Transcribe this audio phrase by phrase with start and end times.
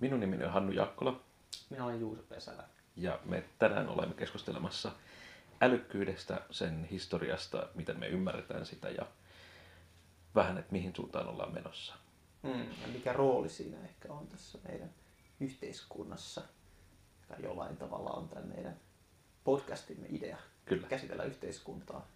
[0.00, 1.20] Minun nimeni on Hannu Jakkola
[1.70, 2.64] Minä olen Juuso Pesälä.
[2.96, 4.92] ja me tänään olemme keskustelemassa
[5.60, 9.06] älykkyydestä, sen historiasta, miten me ymmärretään sitä ja
[10.34, 11.94] vähän, että mihin suuntaan ollaan menossa.
[12.42, 12.60] Mm.
[12.60, 14.90] Ja mikä rooli siinä ehkä on tässä meidän
[15.40, 16.42] yhteiskunnassa,
[17.20, 18.76] joka jollain tavalla on tämän meidän
[19.44, 20.36] podcastimme idea.
[20.64, 20.86] Kyllä.
[20.88, 22.06] Käsitellä yhteiskuntaa.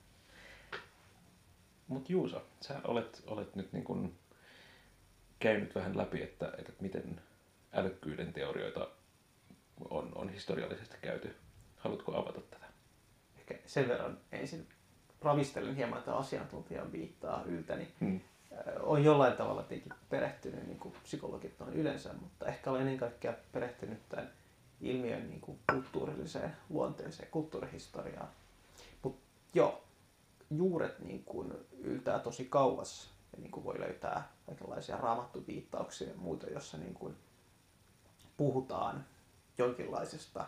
[1.88, 4.14] Mutta Juuso, sä olet, olet nyt niin kun
[5.38, 7.20] käynyt vähän läpi, että, että miten
[7.72, 8.88] älykkyyden teorioita
[9.90, 11.36] on, on historiallisesti käyty.
[11.76, 12.66] Haluatko avata tätä?
[13.38, 14.68] Ehkä sen verran ensin
[15.22, 17.88] ravistelen hieman tätä asiantuntijan viittaa yltäni.
[18.00, 18.20] Hmm.
[18.80, 23.34] Olen jollain tavalla tietenkin perehtynyt niin kuin psykologit on yleensä, mutta ehkä olen ennen kaikkea
[23.52, 24.30] perehtynyt tämän
[24.80, 28.28] ilmiön niin kuin kulttuurilliseen luonteeseen, kulttuurihistoriaan.
[29.02, 29.20] Mutta
[29.54, 29.84] joo,
[30.50, 36.46] juuret niin kuin yltää tosi kauas ja niin kuin voi löytää kaikenlaisia raamattuviittauksia ja muuta,
[36.46, 37.16] jossa niin kuin
[38.38, 39.06] puhutaan
[39.58, 40.46] jonkinlaisesta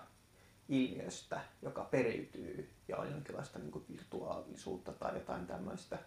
[0.68, 5.98] ilmiöstä, joka periytyy ja on jonkinlaista niin kuin virtuaalisuutta tai jotain tämmöistä.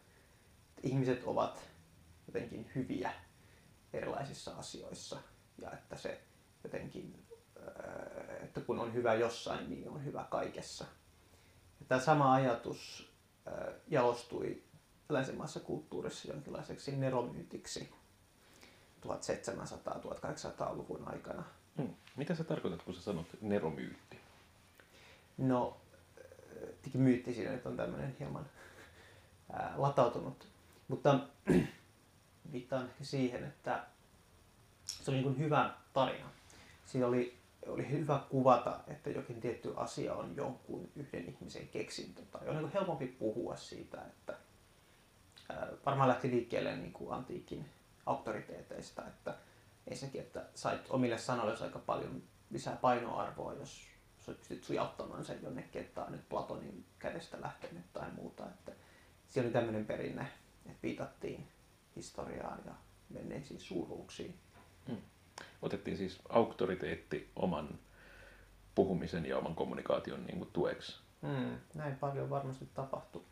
[0.84, 1.70] Ihmiset ovat
[2.28, 3.14] jotenkin hyviä
[3.94, 5.18] erilaisissa asioissa
[5.62, 6.22] ja että se
[6.64, 7.26] jotenkin,
[8.44, 10.86] että kun on hyvä jossain, niin on hyvä kaikessa.
[11.80, 13.12] Ja tämä sama ajatus
[13.88, 14.64] jalostui
[15.10, 17.94] länsimaissa kulttuurissa jonkinlaiseksi neromyytiksi
[19.06, 21.44] 1700-1800-luvun aikana.
[21.78, 21.90] Hmm.
[22.16, 24.20] Mitä sä tarkoitat, kun sä sanot neromyytti?
[25.38, 25.78] No,
[26.60, 28.46] tietenkin myytti siinä nyt on tämmöinen hieman
[29.54, 30.48] ää, latautunut,
[30.88, 31.20] mutta
[32.52, 33.84] viittaan ehkä siihen, että
[34.86, 36.30] se oli niin hyvä tarina.
[36.86, 42.22] Siinä oli, oli hyvä kuvata, että jokin tietty asia on jonkun yhden ihmisen keksintö.
[42.32, 44.38] Tai on niin helpompi puhua siitä, että
[45.50, 47.66] ää, varmaan lähti liikkeelle niin kuin antiikin
[48.06, 49.36] auktoriteeteista, että
[49.88, 53.88] ensinnäkin, että sait omille sanoille aika paljon lisää painoarvoa, jos
[54.20, 58.46] sä pystyt sujauttamaan sen jonnekin, että on nyt Platonin kädestä lähtenyt tai muuta.
[58.46, 58.72] Että
[59.28, 60.28] siellä oli tämmöinen perinne,
[60.66, 61.48] että viitattiin
[61.96, 62.74] historiaan ja
[63.10, 64.40] menneisiin suuruuksiin.
[64.88, 65.02] Hmm.
[65.62, 67.80] Otettiin siis auktoriteetti oman
[68.76, 71.00] puhumisen ja oman kommunikaation niin kuin tueksi.
[71.22, 73.24] Hmm, näin paljon varmasti tapahtui.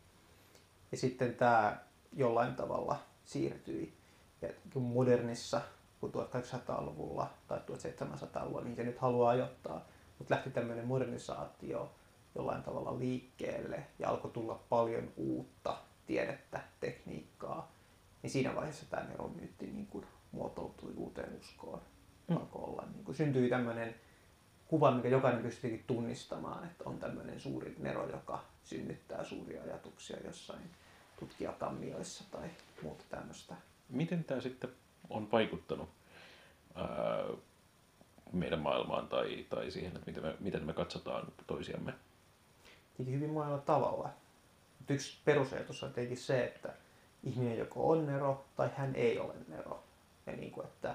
[0.92, 1.80] Ja sitten tämä
[2.12, 3.94] jollain tavalla siirtyi
[4.42, 5.60] ja modernissa,
[6.02, 9.84] kun 1800-luvulla tai 1700-luvulla, mihin se nyt haluaa ajoittaa,
[10.18, 11.94] mutta lähti tämmöinen modernisaatio
[12.34, 15.76] jollain tavalla liikkeelle ja alkoi tulla paljon uutta
[16.06, 17.72] tiedettä, tekniikkaa,
[18.22, 21.80] niin siinä vaiheessa tämä neromyytti niin kuin muotoutui uuteen uskoon.
[22.28, 22.36] Mm.
[22.36, 23.94] Alkoi olla, niin kuin syntyi tämmöinen
[24.66, 30.70] kuva, mikä jokainen pystyikin tunnistamaan, että on tämmöinen suuri nero, joka synnyttää suuria ajatuksia jossain
[31.18, 32.50] tutkijakammioissa tai
[32.82, 33.54] muuta tämmöistä.
[33.88, 34.70] Miten tämä sitten
[35.10, 35.88] on vaikuttanut
[36.74, 36.86] ää,
[38.32, 41.94] meidän maailmaan tai, tai siihen, että miten me, miten me katsotaan toisiamme?
[42.98, 44.10] Hyvin monella tavalla.
[44.88, 46.72] Yksi perusajatus on tietenkin se, että
[47.24, 49.82] ihminen joko on nero tai hän ei ole nero.
[50.26, 50.94] Ja, niin kuin, että,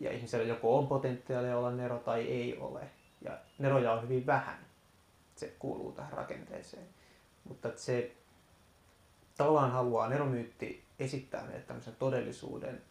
[0.00, 2.80] ja ihmisellä joko on potentiaalia olla nero tai ei ole.
[3.22, 4.58] Ja neroja on hyvin vähän.
[5.36, 6.86] Se kuuluu tähän rakenteeseen.
[7.44, 8.12] Mutta että se
[9.36, 12.82] tavallaan haluaa neromyytti esittää meille tämmöisen todellisuuden,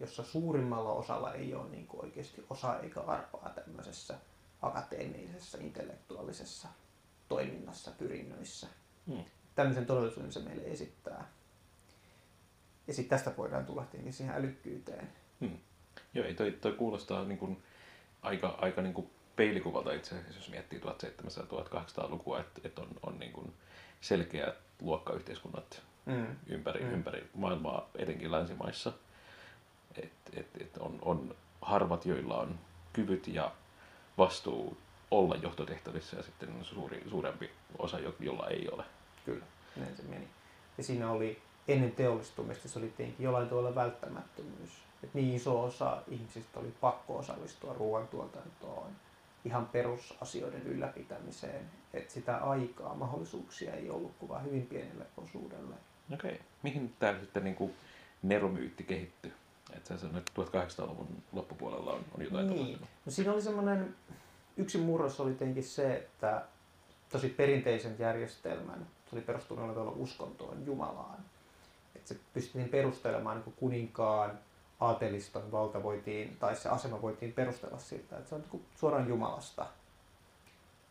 [0.00, 4.14] jossa suurimmalla osalla ei ole niin kuin oikeasti osa eikä arpaa tämmöisessä
[4.62, 6.68] akateemisessa, intellektuaalisessa
[7.28, 8.66] toiminnassa, pyrinnöissä.
[9.06, 9.24] Hmm.
[9.54, 11.28] Tämmöisen todellisuuden se meille esittää.
[12.86, 15.08] Ja sitten tästä voidaan tulla tietenkin siihen älykkyyteen.
[15.40, 15.58] Hmm.
[16.14, 17.62] Joo, ei toi, toi kuulostaa niin kuin
[18.22, 23.32] aika, aika niin kuin peilikuvalta itse asiassa, jos miettii 1700-1800-lukua, että, että on, on niin
[23.32, 23.52] kuin
[24.00, 26.26] selkeät luokkayhteiskunnat mm.
[26.46, 26.92] ympäri, mm.
[26.92, 28.92] ympäri maailmaa, etenkin länsimaissa.
[30.02, 32.58] Et, et, et on, on harvat, joilla on
[32.92, 33.52] kyvyt ja
[34.18, 34.76] vastuu
[35.10, 38.84] olla johtotehtävissä ja sitten suuri, suurempi osa, jolla ei ole.
[39.24, 39.44] Kyllä,
[39.76, 40.28] näin se meni.
[40.78, 44.70] Ja siinä oli ennen teollistumista se oli tietenkin jollain tavalla välttämättömyys.
[45.02, 48.90] Et niin iso osa ihmisistä oli pakko osallistua ruoantuotantoon,
[49.44, 51.70] ihan perusasioiden ylläpitämiseen.
[51.94, 55.74] Että sitä aikaa, mahdollisuuksia ei ollut kuin vain hyvin pienelle osuudelle.
[56.14, 56.32] Okei.
[56.32, 56.44] Okay.
[56.62, 57.74] Mihin tämä sitten niin kuin
[58.22, 59.32] neromyytti kehittyy?
[59.72, 62.58] Että sanoit, että 1800-luvun loppupuolella on, on jotain niin.
[62.58, 62.88] tapahtunut.
[63.06, 63.96] No siinä oli semmoinen,
[64.56, 66.44] yksi murros oli tietenkin se, että
[67.08, 71.18] tosi perinteisen järjestelmän, se oli perustunut uskontoon Jumalaan.
[71.94, 74.38] Että se pystyttiin perustelemaan niin kuninkaan,
[74.80, 79.66] aateliston valta voitiin, tai se asema voitiin perustella siltä, että se on niin suoraan Jumalasta.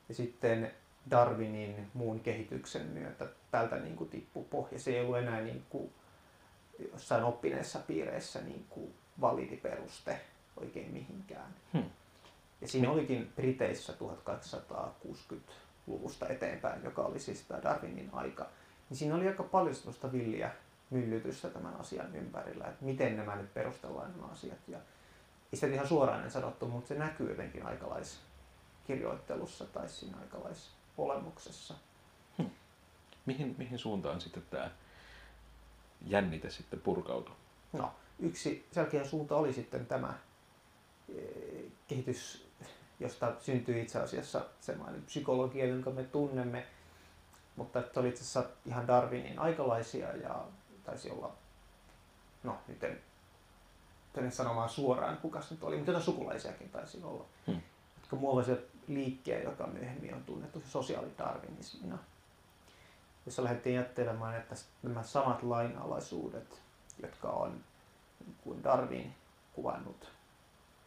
[0.10, 0.72] Ja sitten
[1.12, 4.80] Darwinin muun kehityksen myötä tältä niin kuin tippui pohja.
[4.80, 5.92] Se ei ollut enää niin kuin
[6.80, 10.22] jossain oppineissa piireissä niin kuin validi peruste,
[10.58, 11.56] oikein mihinkään.
[11.74, 11.90] Hmm.
[12.62, 18.50] Ja siinä olikin Briteissä 1860-luvusta eteenpäin, joka oli siis tämä Darwinin aika,
[18.90, 20.52] niin siinä oli aika paljon sellaista villiä
[20.90, 24.68] myllytystä tämän asian ympärillä, että miten nämä nyt perustellaan nämä asiat.
[24.68, 24.84] Ja ei
[25.54, 31.74] sitä ihan suoraan sanottu, mutta se näkyy jotenkin aikalaiskirjoittelussa tai siinä aikalaisolemuksessa.
[32.38, 32.50] Hmm.
[33.26, 34.72] Mihin, mihin suuntaan sitten tämä
[36.02, 37.36] jännite sitten purkautui?
[37.74, 40.14] No, yksi selkeä suunta oli sitten tämä
[41.16, 42.48] eh, kehitys,
[43.00, 46.66] josta syntyi itse asiassa semmoinen psykologia, jonka me tunnemme,
[47.56, 50.46] mutta että oli itse asiassa ihan Darwinin aikalaisia ja
[50.84, 51.32] taisi olla,
[52.44, 53.02] no nyt en
[54.14, 57.62] tänne sanomaan suoraan, kuka se nyt oli, mutta jotain sukulaisiakin taisi olla, hmm.
[57.98, 61.98] jotka muovasivat liikkeen, joka myöhemmin on tunnettu sosiaalidarwinismina,
[63.26, 66.62] jossa lähdettiin jättelemään, että nämä samat lainalaisuudet,
[67.02, 67.64] jotka on
[68.20, 69.14] niin kuin Darwin
[69.54, 70.12] kuvannut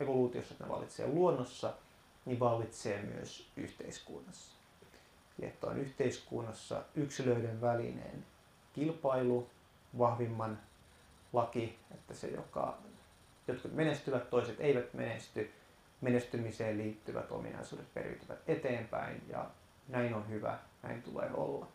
[0.00, 1.74] evoluutiossa, että ne vallitsee luonnossa,
[2.24, 4.54] niin vallitsee myös yhteiskunnassa.
[5.38, 8.26] Eli että on yhteiskunnassa yksilöiden välinen
[8.72, 9.50] kilpailu,
[9.98, 10.58] vahvimman
[11.32, 12.78] laki, että se, joka
[13.48, 15.50] jotkut menestyvät, toiset eivät menesty,
[16.00, 19.50] menestymiseen liittyvät ominaisuudet periytyvät eteenpäin ja
[19.88, 21.66] näin on hyvä, näin tulee olla.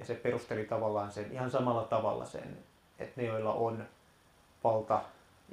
[0.00, 2.58] Ja se perusteli tavallaan sen ihan samalla tavalla sen,
[2.98, 3.86] että ne joilla on
[4.64, 5.02] valta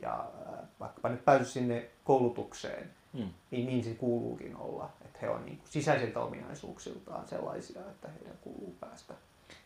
[0.02, 3.30] ja äh, vaikkapa nyt pääsy sinne koulutukseen, mm.
[3.52, 4.90] niin niin se kuuluukin olla.
[5.06, 9.14] Että he on niin kuin sisäisiltä ominaisuuksiltaan sellaisia, että heidän kuuluu päästä.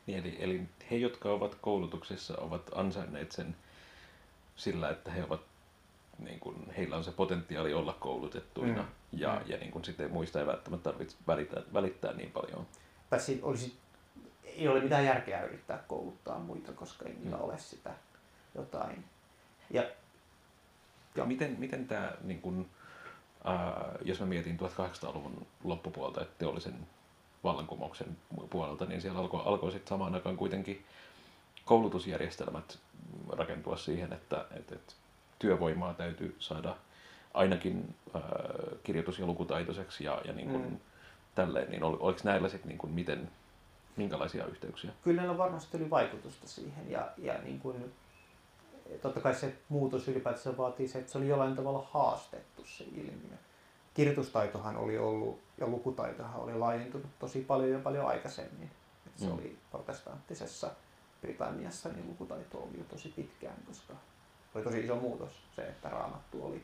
[0.08, 0.62] Niin, eli, eli
[0.92, 3.56] he, jotka ovat koulutuksessa, ovat ansainneet sen
[4.56, 5.42] sillä, että he ovat
[6.20, 9.20] niin kuin, heillä on se potentiaali olla koulutettuina mm.
[9.20, 9.52] ja, mm.
[9.52, 12.68] ja niin kuin, sitten muista ei välttämättä tarvitse välittää, välittää niin paljon.
[13.10, 13.78] Tai olisi,
[14.62, 17.44] ei ole mitään järkeä yrittää kouluttaa muita, koska ei niillä mm.
[17.44, 17.92] ole sitä
[18.56, 19.04] jotain.
[19.70, 19.84] Ja,
[21.16, 22.70] ja miten, miten tämä, niin kuin,
[23.44, 26.88] ää, jos mä mietin 1800-luvun loppupuolta, että teollisen
[27.44, 28.18] vallankumouksen
[28.50, 30.86] puolelta, niin siellä alkoi, alkoi sitten samaan aikaan kuitenkin
[31.66, 32.80] koulutusjärjestelmät
[33.30, 34.94] rakentua siihen, että, että, että
[35.40, 36.76] työvoimaa täytyy saada
[37.34, 38.22] ainakin äh,
[38.84, 40.80] kirjoitus- ja lukutaitoiseksi ja, ja niin kuin mm.
[41.36, 43.32] tälleen, niin ol, oliko näillä sitten niin kuin miten,
[43.98, 44.92] minkälaisia yhteyksiä?
[45.04, 47.94] Kyllä näillä varmasti oli vaikutusta siihen ja, ja niin kuin,
[49.02, 53.38] totta kai se muutos ylipäätään vaatii se, että se oli jollain tavalla haastettu se ilmiö.
[53.94, 58.72] Kirjoitustaitohan oli ollut ja lukutaitohan oli laajentunut tosi paljon jo paljon aikaisemmin.
[59.08, 59.34] Et se mm.
[59.34, 60.72] oli protestanttisessa
[61.22, 63.94] Britanniassa, niin lukutaito oli jo tosi pitkään, koska
[64.56, 66.64] oli tosi iso muutos se, että raamattu oli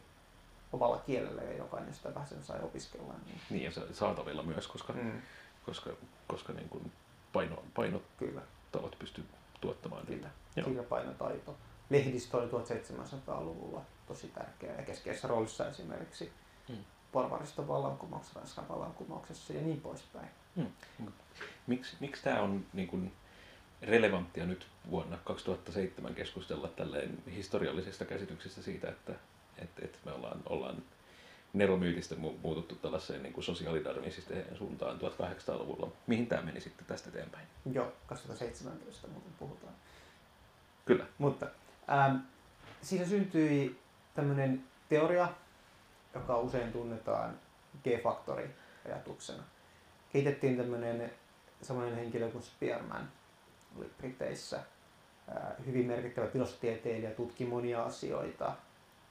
[0.73, 3.13] omalla kielellä ja jokainen sitä vähän sen sai opiskella.
[3.25, 5.21] Niin, niin ja se saatavilla myös, koska, mm.
[5.65, 5.89] koska,
[6.27, 6.91] koska niin kuin
[7.33, 8.41] paino, painot Kyllä.
[8.71, 9.23] talot pysty
[9.61, 10.29] tuottamaan Kyllä.
[10.55, 11.57] Kirjapainotaito.
[11.89, 16.31] Lehdistö oli 1700-luvulla tosi tärkeä ja keskeisessä roolissa esimerkiksi
[16.67, 16.83] hmm.
[17.11, 20.27] porvariston vallankumouksessa, Ranskan vallankumouksessa ja niin poispäin.
[20.55, 20.71] Hmm.
[21.67, 23.13] Miksi, miksi tämä on niin kuin,
[23.81, 29.13] relevanttia nyt vuonna 2007 keskustella tälleen historiallisesta käsityksestä siitä, että,
[29.57, 30.83] että, että me ollaan, ollaan
[31.53, 35.91] neromyytistä muututtu tällaiseen niin sosiaalidarwinistiseen suuntaan 1800-luvulla.
[36.07, 37.47] Mihin tämä meni sitten tästä eteenpäin?
[37.71, 39.73] Joo, 2017 muuten puhutaan.
[40.85, 41.05] Kyllä.
[41.17, 41.47] Mutta
[41.89, 42.15] ähm,
[42.81, 43.79] siinä syntyi
[44.13, 45.29] tämmöinen teoria,
[46.13, 47.39] joka usein tunnetaan
[47.83, 49.43] G-faktori-ajatuksena.
[50.13, 51.11] Kehitettiin tämmöinen
[51.61, 53.11] samoinen henkilö kuin Spearman,
[53.77, 54.59] oli Briteissä
[55.65, 58.55] hyvin merkittävä tilastotieteilijä, tutki monia asioita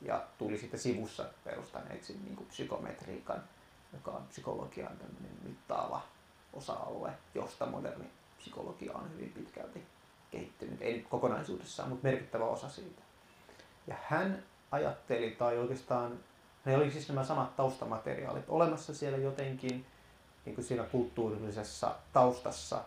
[0.01, 3.43] ja tuli sitten sivussa perustaneeksi niin kuin psykometriikan,
[3.93, 4.93] joka on psykologian
[5.43, 6.03] mittaava
[6.53, 9.83] osa-alue, josta moderni psykologia on hyvin pitkälti
[10.31, 10.83] kehittynyt.
[10.83, 13.03] Ei nyt kokonaisuudessaan, mutta merkittävä osa siitä.
[13.87, 16.19] Ja hän ajatteli, tai oikeastaan
[16.65, 19.87] ne oli siis nämä samat taustamateriaalit olemassa siellä jotenkin
[20.45, 22.85] niin kuin siinä kulttuurillisessa taustassa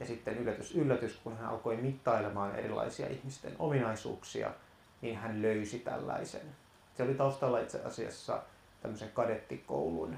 [0.00, 4.50] ja sitten yllätys, yllätys, kun hän alkoi mittailemaan erilaisia ihmisten ominaisuuksia,
[5.02, 6.56] niin hän löysi tällaisen.
[6.96, 8.42] Se oli taustalla itse asiassa
[8.80, 10.16] tämmöisen kadettikoulun,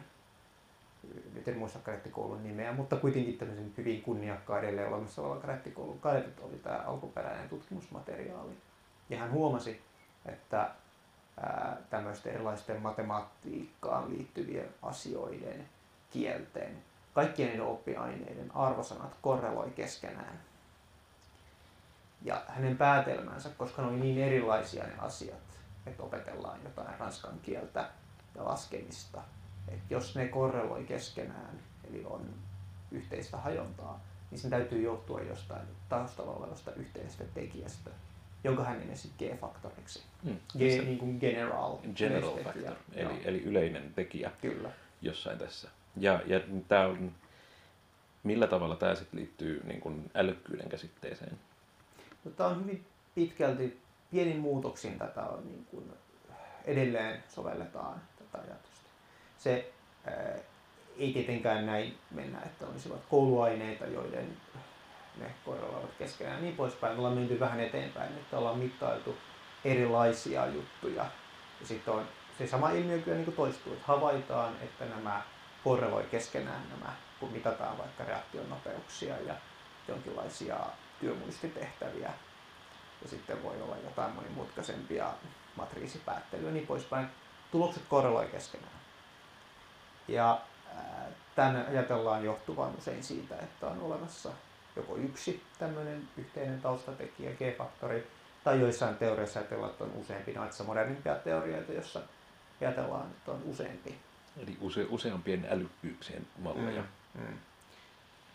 [1.35, 6.41] nyt en muista kadettikoulun nimeä, mutta kuitenkin tämmöisen hyvin kunniakkaan edelleen olemassa olevan kadettikoulun kadettit
[6.41, 8.53] oli tämä alkuperäinen tutkimusmateriaali.
[9.11, 9.81] Ja hän huomasi,
[10.27, 10.71] että
[11.91, 15.69] tämmöisten erilaisten matematiikkaan liittyvien asioiden,
[16.11, 16.83] kielten
[17.15, 20.41] kaikkien niiden oppiaineiden arvosanat korreloi keskenään.
[22.23, 25.39] Ja hänen päätelmänsä, koska ne oli niin erilaisia ne asiat,
[25.87, 27.89] että opetellaan jotain ranskan kieltä
[28.35, 29.23] ja laskemista,
[29.69, 31.59] että jos ne korreloi keskenään,
[31.91, 32.35] eli on
[32.91, 37.91] yhteistä hajontaa, niin sen täytyy johtua jostain taustalla olevasta yhteisestä tekijästä,
[38.45, 40.03] jonka hän nimesi G-faktoriksi.
[40.23, 40.37] Mm.
[40.53, 41.77] G niin kuin general.
[41.95, 44.71] General factor, eli, eli yleinen tekijä Kyllä.
[45.03, 45.69] jossain tässä.
[45.97, 47.13] Ja, ja tämä on,
[48.23, 51.39] millä tavalla tämä sitten liittyy niin kuin älykkyyden käsitteeseen?
[52.37, 55.93] Tämä on hyvin pitkälti pienin muutoksin tätä on niin kuin
[56.65, 58.89] edelleen sovelletaan tätä ajatusta.
[59.39, 59.73] Se
[60.07, 60.39] ää,
[60.99, 64.37] ei tietenkään näin mennä, että olisivat kouluaineita, joiden
[65.17, 66.99] ne korrelaavat keskenään ja niin poispäin.
[66.99, 69.17] Ollaan menty vähän eteenpäin, että ollaan mittailtu
[69.65, 71.07] erilaisia juttuja.
[71.61, 72.05] Ja sitten on
[72.39, 75.23] se sama ilmiö kyllä niin toistuu, että havaitaan, että nämä
[75.65, 79.35] korreloi keskenään nämä, kun mitataan vaikka reaktion nopeuksia ja
[79.89, 80.57] jonkinlaisia
[81.01, 82.11] työmuistitehtäviä.
[83.03, 85.11] Ja sitten voi olla jotain monimutkaisempia
[85.57, 87.07] matriisipäättelyä ja niin poispäin.
[87.53, 88.79] Tulokset korreloi keskenään.
[90.09, 90.41] Ja
[91.35, 94.31] tämän ajatellaan johtuvan usein siitä, että on olemassa
[94.77, 98.07] joko yksi tämmöinen yhteinen taustatekijä, G-faktori,
[98.45, 102.01] tai joissain teorioissa ajatellaan, että on useampi, noissa modernimpia teorioita, joissa
[102.61, 103.99] ajatellaan, että on useampi.
[104.43, 106.83] Eli use, useampien älykkyyksien malleja.
[107.15, 107.21] Mm.
[107.21, 107.39] Mm.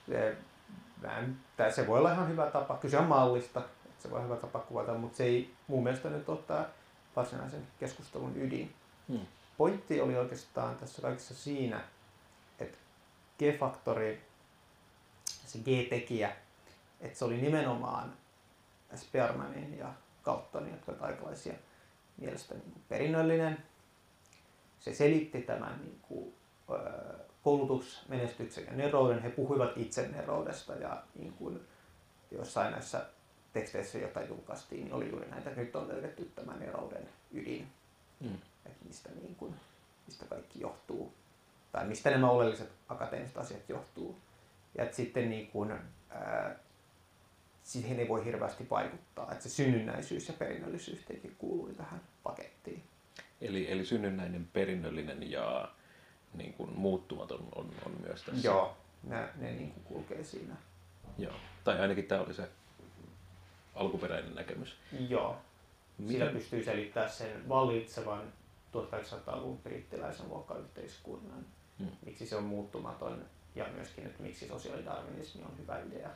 [0.09, 0.37] Se,
[1.23, 4.17] mä en- tää- se voi olla ihan hyvä tapa, kyse on mallista, että se voi
[4.17, 6.65] olla hyvä tapa kuvata, mutta se ei mun mielestä nyt ole tää
[7.15, 8.73] varsinaisen keskustelun ydin.
[9.07, 9.19] Mm.
[9.57, 11.81] Pointti oli oikeastaan tässä kaikessa siinä,
[12.59, 12.77] että
[13.39, 14.21] G-faktori,
[15.45, 16.35] se G-tekijä,
[17.01, 18.13] että se oli nimenomaan
[18.95, 21.53] Spermanin ja Galtonin, jotka ovat aikalaisia
[22.17, 23.57] mielestä niin kuin perinnöllinen.
[24.79, 26.33] Se selitti tämän niin kuin,
[26.69, 26.79] ö,
[27.43, 29.21] koulutusmenestyksen ja nerouden.
[29.21, 31.59] He puhuivat itse neroudesta ja niin kuin,
[32.31, 33.05] jossain näissä
[33.53, 37.67] teksteissä, joita julkaistiin, niin oli juuri näitä, että nyt on löydetty tämä nerouden ydin
[38.23, 38.37] Mm.
[38.65, 39.55] että mistä, niin kuin,
[40.07, 41.13] mistä kaikki johtuu,
[41.71, 44.17] tai mistä nämä oleelliset akateemiset asiat johtuu.
[44.77, 45.71] Ja että sitten niin kuin,
[46.09, 46.55] ää,
[47.63, 52.83] siihen ei voi hirveästi vaikuttaa, että se synnynnäisyys ja perinnöllisyys tietenkin kuului tähän pakettiin.
[53.41, 55.71] Eli, eli synnynnäinen, perinnöllinen ja
[56.33, 58.47] niin kuin, muuttumaton on, on myös tässä.
[58.47, 60.55] Joo, ne, ne niin kuin kulkee siinä.
[61.17, 61.33] Joo.
[61.63, 62.49] Tai ainakin tämä oli se
[63.75, 64.75] alkuperäinen näkemys.
[65.09, 65.37] Joo,
[66.07, 68.33] sillä Mitä, pystyy selittämään sen vallitsevan
[68.73, 71.45] 1800-luvun brittiläisen luokkayhteiskunnan,
[71.79, 71.87] Mm.
[72.05, 73.25] miksi se on muuttumaton
[73.55, 76.09] ja myöskin, että miksi sosiaalidarwinismi on hyvä idea.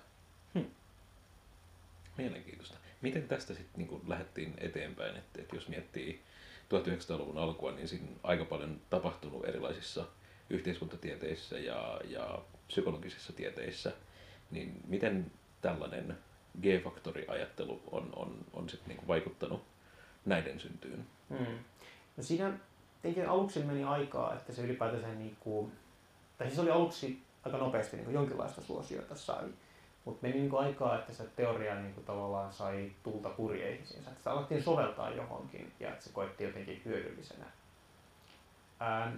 [2.17, 2.77] Mielenkiintoista.
[3.01, 6.21] Miten tästä sitten niin lähdettiin eteenpäin, että, että jos miettii
[6.69, 10.05] 1900-luvun alkua, niin siinä on aika paljon tapahtunut erilaisissa
[10.49, 13.91] yhteiskuntatieteissä ja, ja psykologisissa tieteissä,
[14.51, 16.17] niin miten tällainen
[16.61, 19.63] G-faktoriajattelu on, on, on sitten niin vaikuttanut
[20.25, 21.05] näiden syntyyn?
[21.29, 21.59] Mm.
[22.17, 22.53] No siinä
[23.01, 25.71] tietenkin aluksi meni aikaa, että se ylipäätänsä niin kuin,
[26.37, 29.45] tai siis oli aluksi aika nopeasti niin jonkinlaista suosiota sai,
[30.07, 34.31] mutta meni niin aikaa, että se teoria niin kuin tavallaan sai tulta purjeisiinsa, että sitä
[34.31, 37.45] alettiin soveltaa johonkin ja että se koettiin jotenkin hyödyllisenä.
[38.81, 39.15] Ähm,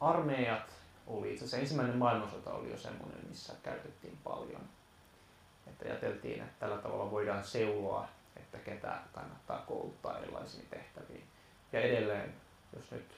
[0.00, 0.72] armeijat
[1.06, 4.60] oli itse asiassa ensimmäinen maailmansota oli jo semmoinen, missä käytettiin paljon.
[5.66, 11.24] Että ajateltiin, että tällä tavalla voidaan seuloa, että ketä kannattaa kouluttaa erilaisiin tehtäviin.
[11.72, 12.34] Ja edelleen,
[12.76, 13.08] jos nyt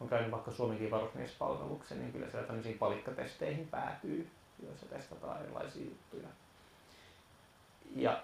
[0.00, 4.30] on käynyt vaikka Suomenkin varusmiespalveluksen, niin kyllä siellä tämmöisiin palikkatesteihin päätyy,
[4.62, 6.28] joissa testataan erilaisia juttuja.
[7.96, 8.22] Ja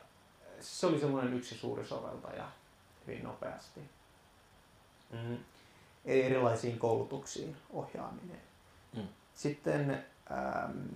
[0.61, 2.49] se oli semmoinen yksi suuri soveltaja
[3.07, 3.81] hyvin nopeasti.
[5.13, 5.39] Mm.
[6.05, 8.41] Eli erilaisiin koulutuksiin ohjaaminen.
[8.97, 9.09] Mm.
[9.35, 10.87] Sitten ähm,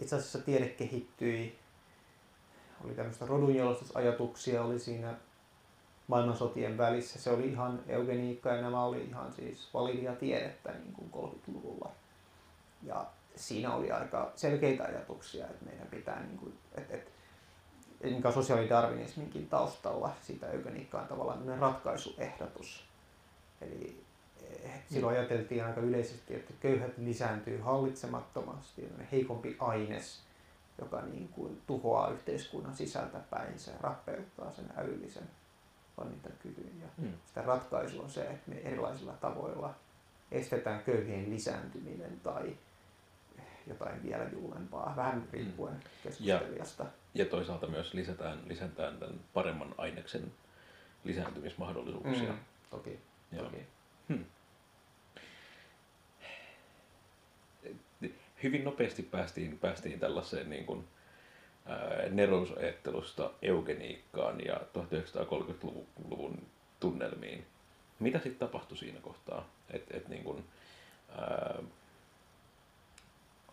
[0.00, 1.58] itse asiassa tiede kehittyi,
[2.84, 5.14] oli tämmöistä rodunjalostusajatuksia, oli siinä
[6.06, 7.20] maailmansotien välissä.
[7.20, 11.90] Se oli ihan eugeniikka ja nämä oli ihan siis validia tiedettä niin kuin 30-luvulla.
[12.82, 17.10] Ja siinä oli aika selkeitä ajatuksia, että meidän pitää, niin kuin, että, että
[18.02, 22.84] mikä on sosiaalidarwinisminkin taustalla, siitä eugeniikka on tavallaan ratkaisuehdotus.
[23.60, 24.04] Eli
[24.64, 30.20] eh, silloin ajateltiin aika yleisesti, että köyhät lisääntyy hallitsemattomasti, heikompi aines,
[30.78, 35.30] joka niin kuin tuhoaa yhteiskunnan sisältä päin, se rappeuttaa sen älyllisen
[35.96, 36.80] toimintakyvyn.
[36.80, 37.12] Ja Mm.
[37.26, 39.74] sitä ratkaisu on se, että me erilaisilla tavoilla
[40.30, 42.56] estetään köyhien lisääntyminen tai
[43.66, 46.86] jotain vielä julmempaa, vähän riippuen keskustelijasta.
[47.14, 50.32] Ja toisaalta myös lisätään, lisätään tämän paremman aineksen
[51.04, 52.32] lisääntymismahdollisuuksia.
[52.32, 52.38] Mm,
[52.70, 52.98] toki,
[53.32, 53.44] Joo.
[53.44, 53.66] toki.
[58.42, 60.84] Hyvin nopeasti päästiin, päästiin tällaiseen niin kuin,
[61.66, 66.46] ää, nerousajattelusta eugeniikkaan ja 1930-luvun
[66.80, 67.46] tunnelmiin.
[67.98, 69.48] Mitä sitten tapahtui siinä kohtaa?
[69.70, 70.44] Et, et niin kuin,
[71.18, 71.58] ää,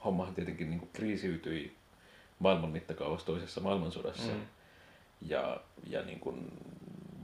[0.06, 1.76] hommahan tietenkin niin kuin kriisiytyi
[2.40, 4.32] maailman mittakaavassa toisessa maailmansodassa.
[4.32, 4.42] Mm.
[5.22, 6.52] ja, ja niin kuin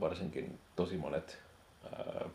[0.00, 1.38] varsinkin tosi monet
[1.84, 2.28] ää,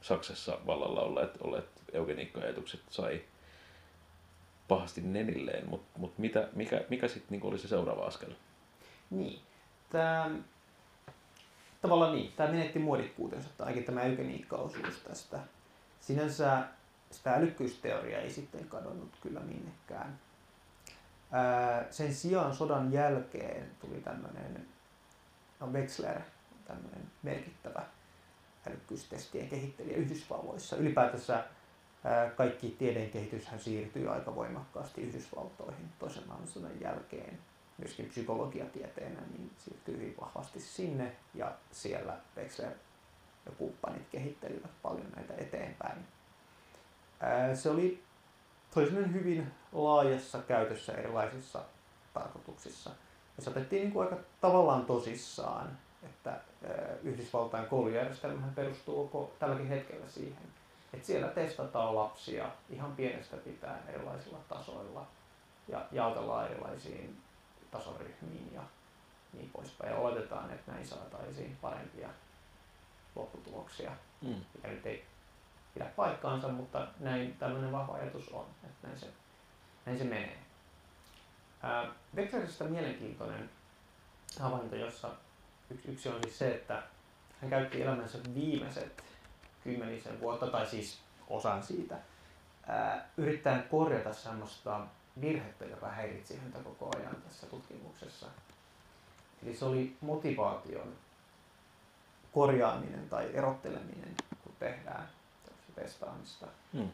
[0.00, 3.22] Saksassa vallalla olleet, olleet eugeniikka-ajatukset sai
[4.68, 8.30] pahasti nenilleen, mutta mut mitä, mikä, mikä sitten niinku oli se seuraava askel?
[9.10, 9.40] Niin.
[9.90, 10.30] Tämä,
[11.82, 15.38] tavallaan niin, tämä menetti muodikkuutensa, tai ainakin tämä eugeniikka-osuus tästä.
[16.00, 16.64] Sinänsä
[17.10, 20.18] sitä älykkyysteoriaa ei sitten kadonnut kyllä minnekään.
[21.32, 24.66] Ää, sen sijaan sodan jälkeen tuli tämmöinen
[25.60, 26.20] no Wexler,
[26.66, 27.82] tämmöinen merkittävä
[28.68, 30.76] älykkyystestien kehittelijä Yhdysvalloissa.
[30.76, 31.44] Ylipäätänsä
[32.36, 37.38] kaikki tieteen kehityshän siirtyy aika voimakkaasti Yhdysvaltoihin toisen maailmansodan jälkeen.
[37.78, 42.72] Myöskin psykologiatieteenä niin siirtyy hyvin vahvasti sinne ja siellä Wexler
[43.46, 45.98] ja kumppanit kehittelivät paljon näitä eteenpäin.
[47.54, 48.02] Se oli,
[48.74, 51.62] se oli hyvin laajassa käytössä erilaisissa
[52.14, 52.90] tarkoituksissa.
[53.36, 56.40] Ja se otettiin niin kuin aika tavallaan tosissaan, että
[57.02, 60.42] Yhdysvaltain koulujärjestelmä perustuu tälläkin hetkellä siihen,
[60.94, 65.06] että siellä testataan lapsia ihan pienestä pitäen erilaisilla tasoilla
[65.68, 67.18] ja jaotellaan erilaisiin
[67.70, 68.62] tasoryhmiin ja
[69.32, 69.92] niin poispäin.
[69.92, 72.08] Ja oletetaan, että näin saataisiin parempia
[73.16, 73.90] lopputuloksia,
[74.22, 74.34] mm.
[74.54, 75.04] mikä nyt ei
[75.76, 79.06] pidä paikkaansa, mutta näin tällainen vahva ajatus on, että näin se,
[79.86, 80.38] näin se menee.
[82.14, 83.50] Wexleristä mielenkiintoinen
[84.40, 85.10] havainto, jossa
[85.70, 86.82] yksi, yksi on siis se, että
[87.40, 89.04] hän käytti elämänsä viimeiset
[89.64, 91.98] kymmenisen vuotta, tai siis osan siitä,
[92.66, 94.80] ää, yrittäen korjata semmoista
[95.20, 98.26] virhettä, joka häiritsi häntä koko ajan tässä tutkimuksessa.
[99.42, 100.94] Eli se oli motivaation
[102.32, 104.14] korjaaminen tai erotteleminen,
[104.44, 105.08] kun tehdään
[105.80, 106.46] testaamista.
[106.72, 106.88] Mm.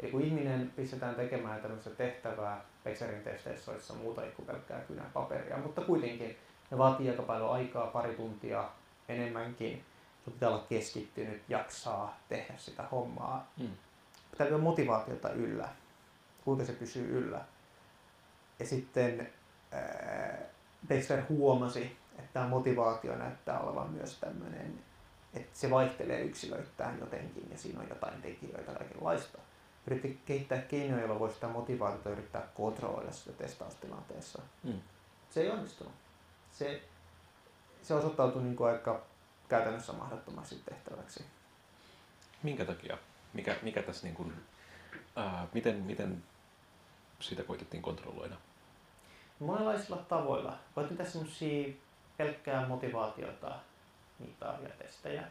[0.00, 5.56] Eli kun ihminen pistetään tekemään tämmöistä tehtävää Pexerin testeissä, joissa muuta kuin pelkkää kynän paperia,
[5.56, 6.36] mutta kuitenkin
[6.70, 8.68] ne vaatii aika paljon aikaa, pari tuntia
[9.08, 9.84] enemmänkin.
[10.24, 13.52] Sun pitää olla keskittynyt, jaksaa tehdä sitä hommaa.
[13.56, 13.70] Mm.
[14.30, 15.68] Pitää olla motivaatiota yllä.
[16.44, 17.40] Kuinka se pysyy yllä.
[18.58, 19.32] Ja sitten
[19.74, 20.38] äh,
[20.88, 24.84] Dexter huomasi, että tämä motivaatio näyttää olevan myös tämmöinen,
[25.34, 29.38] että se vaihtelee yksilöittäin jotenkin ja siinä on jotain tekijöitä kaikenlaista.
[29.86, 34.42] Yritti kehittää keinoja, joilla voi sitä motivaatiota yrittää kontrolloida sitä testaustilanteessa.
[34.62, 34.80] Mm.
[35.30, 35.92] Se ei onnistunut.
[36.52, 36.82] Se,
[37.82, 39.02] se osoittautui niin kuin aika
[39.48, 41.24] käytännössä mahdottomaksi tehtäväksi.
[42.42, 42.98] Minkä takia?
[43.32, 44.32] Mikä, mikä tässä niin kuin,
[45.16, 46.22] ää, miten, miten
[47.20, 48.36] sitä koitettiin kontrolloida?
[49.38, 50.58] Monenlaisilla tavoilla.
[50.74, 51.74] Koitin tässä semmoisia
[52.16, 53.54] pelkkää motivaatiota
[54.18, 55.24] mittaavia testejä,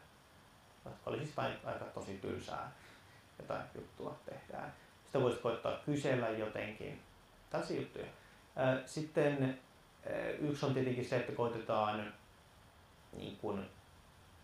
[0.85, 2.71] jotka oli siis aika tosi tylsää
[3.39, 4.73] jotain juttua tehdään.
[5.05, 7.01] Sitä voisi koittaa kysellä jotenkin,
[7.49, 8.05] tällaisia juttuja.
[8.85, 9.59] Sitten
[10.39, 12.13] yksi on tietenkin se, että koitetaan
[13.13, 13.69] niin kuin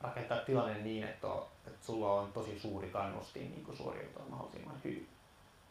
[0.01, 4.81] rakentaa tilanne niin, että, on, että sulla on tosi suuri kannustin niin kuin suoriutua mahdollisimman
[4.83, 5.09] hyvin.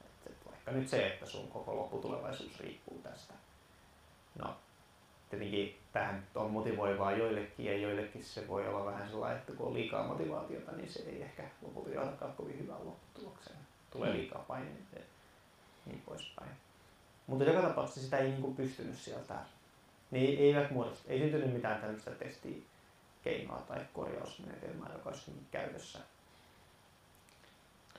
[0.05, 3.35] Että vaikka nyt se, että sun koko lopputulevaisuus riippuu tästä.
[4.39, 4.57] No,
[5.33, 9.75] tietenkin tähän on motivoivaa joillekin ja joillekin se voi olla vähän sellainen, että kun on
[9.75, 13.59] liikaa motivaatiota, niin se ei ehkä lopulta johdakaan kovin hyvään lopputulokseen.
[13.91, 14.17] Tulee mm.
[14.17, 15.03] liikaa paineita ja
[15.87, 16.51] niin poispäin.
[17.27, 19.35] Mutta joka tapauksessa sitä ei niin kuin pystynyt sieltä,
[20.11, 22.57] niin eivät muodosta, ei syntynyt mitään tämmöistä testiä
[23.23, 25.99] keinoa tai korjausmenetelmää, joka olisi käytössä.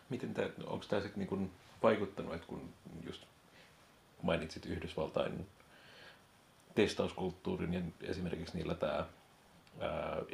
[0.10, 1.52] Miten tämä, onko tämä sitten niin
[1.84, 2.74] vaikuttanut, että kun
[3.06, 3.24] just
[4.22, 5.48] mainitsit Yhdysvaltain
[6.76, 9.06] testauskulttuurin ja esimerkiksi niillä tämä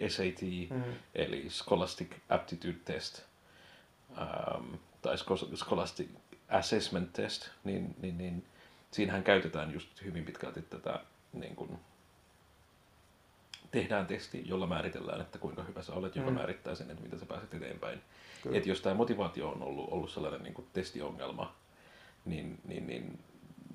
[0.08, 0.94] SAT, mm.
[1.16, 3.22] eli Scholastic Aptitude Test,
[4.10, 5.16] um, tai
[5.56, 6.10] Scholastic
[6.50, 8.46] Assessment Test, niin, niin, niin
[8.92, 11.00] siinähän käytetään just hyvin pitkälti tätä
[11.34, 11.80] niin kuin,
[13.72, 16.36] tehdään testi, jolla määritellään, että kuinka hyvä sä olet, joka mm.
[16.36, 18.02] määrittää sen, että miten sä pääset eteenpäin.
[18.52, 21.56] Että jos tämä motivaatio on ollut, ollut sellainen niin testiongelma,
[22.26, 23.20] niin, niin, niin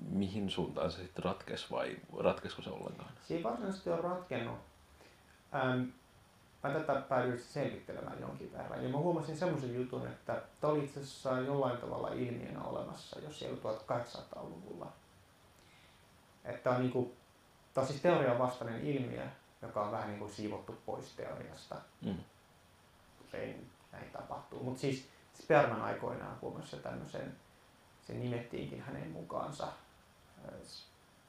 [0.09, 3.11] mihin suuntaan se sitten ratkesi vai ratkesko se ollenkaan?
[3.27, 4.57] Se ei varsinaisesti ole ratkennut.
[5.55, 5.83] Ähm,
[6.63, 8.83] mä tätä päädyin selvittelemään jonkin verran.
[8.83, 13.31] Ja mä huomasin semmoisen jutun, että tämä oli itse asiassa jollain tavalla ilmiönä olemassa jo
[13.31, 14.91] siellä 1800-luvulla.
[16.45, 17.13] Että on, niinku,
[17.73, 19.23] tämä on siis teorian vastainen ilmiö,
[19.61, 21.75] joka on vähän niin kuin siivottu pois teoriasta.
[22.01, 22.17] Mm.
[23.25, 24.63] Usein näin tapahtuu.
[24.63, 27.35] Mutta siis Sperman aikoinaan huomasi tämmöisen,
[28.07, 29.67] se nimettiinkin hänen mukaansa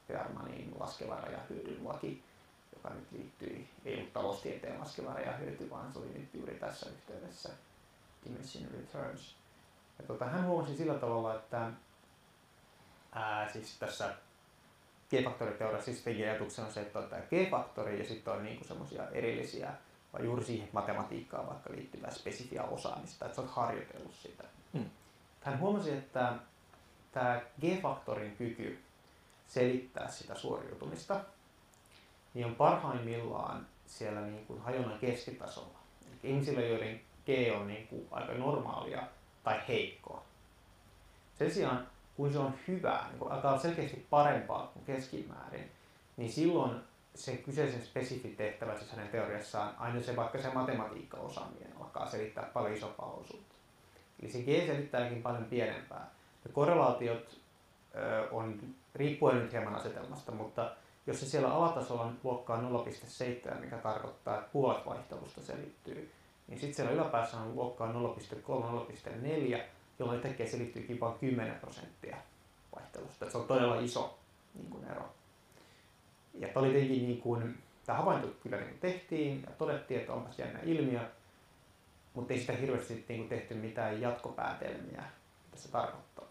[0.03, 2.23] Spermanin laskeva rajahyödyn laki,
[2.75, 7.49] joka nyt liittyy, ei ollut taloustieteen laskeva rajahyöty, vaan se oli nyt juuri tässä yhteydessä
[8.25, 9.35] Dimension Returns.
[9.99, 11.71] Ja tota, hän huomasi sillä tavalla, että
[13.11, 14.13] ää, siis tässä
[15.09, 19.73] G-faktoriteoria siis ajatuksena on se, että on tämä G-faktori ja sitten on niinku semmoisia erillisiä,
[20.13, 24.43] vai juuri siihen matematiikkaan vaikka liittyvää spesifiä osaamista, että sä oot harjoitellut sitä.
[24.73, 24.89] Mm.
[25.41, 26.33] Hän huomasi, että
[27.11, 28.79] tämä G-faktorin kyky
[29.47, 31.19] selittää sitä suoriutumista,
[32.33, 35.79] niin on parhaimmillaan siellä niin kuin hajonnan keskitasolla.
[36.07, 37.29] Eli ihmisillä, joiden G
[37.59, 39.03] on niin kuin aika normaalia
[39.43, 40.23] tai heikkoa.
[41.39, 45.71] Sen sijaan, kun se on hyvä, niin kun alkaa selkeästi parempaa kuin keskimäärin,
[46.17, 46.81] niin silloin
[47.15, 53.11] se kyseisen spesifitehtävä, siis hänen teoriassaan, aina se vaikka se matematiikkaosaaminen alkaa selittää paljon isompaa
[53.11, 53.55] osuutta.
[54.21, 56.09] Eli se G selittääkin paljon pienempää.
[56.45, 57.39] Ja korrelaatiot
[58.31, 58.59] on,
[58.95, 60.71] riippuen nyt hieman asetelmasta, mutta
[61.07, 62.61] jos se siellä alatasolla on luokkaa
[63.49, 66.11] 0,7, mikä tarkoittaa, että puolet vaihtelusta selittyy,
[66.47, 69.59] niin sitten siellä yläpäässä on luokkaa 0,3-0,4,
[69.99, 72.17] jolloin yhtäkkiä selittyykin vain 10 prosenttia
[72.75, 73.29] vaihtelusta.
[73.29, 74.19] Se on todella iso
[74.53, 75.13] niin kuin ero.
[76.33, 80.39] Ja tämä oli tietenkin niin kuin, tämä havainto kyllä niin tehtiin ja todettiin, että onpas
[80.39, 80.99] jännä ilmiö,
[82.13, 85.03] mutta ei sitä hirveästi niin kuin tehty mitään jatkopäätelmiä,
[85.45, 86.26] mitä se tarkoittaa.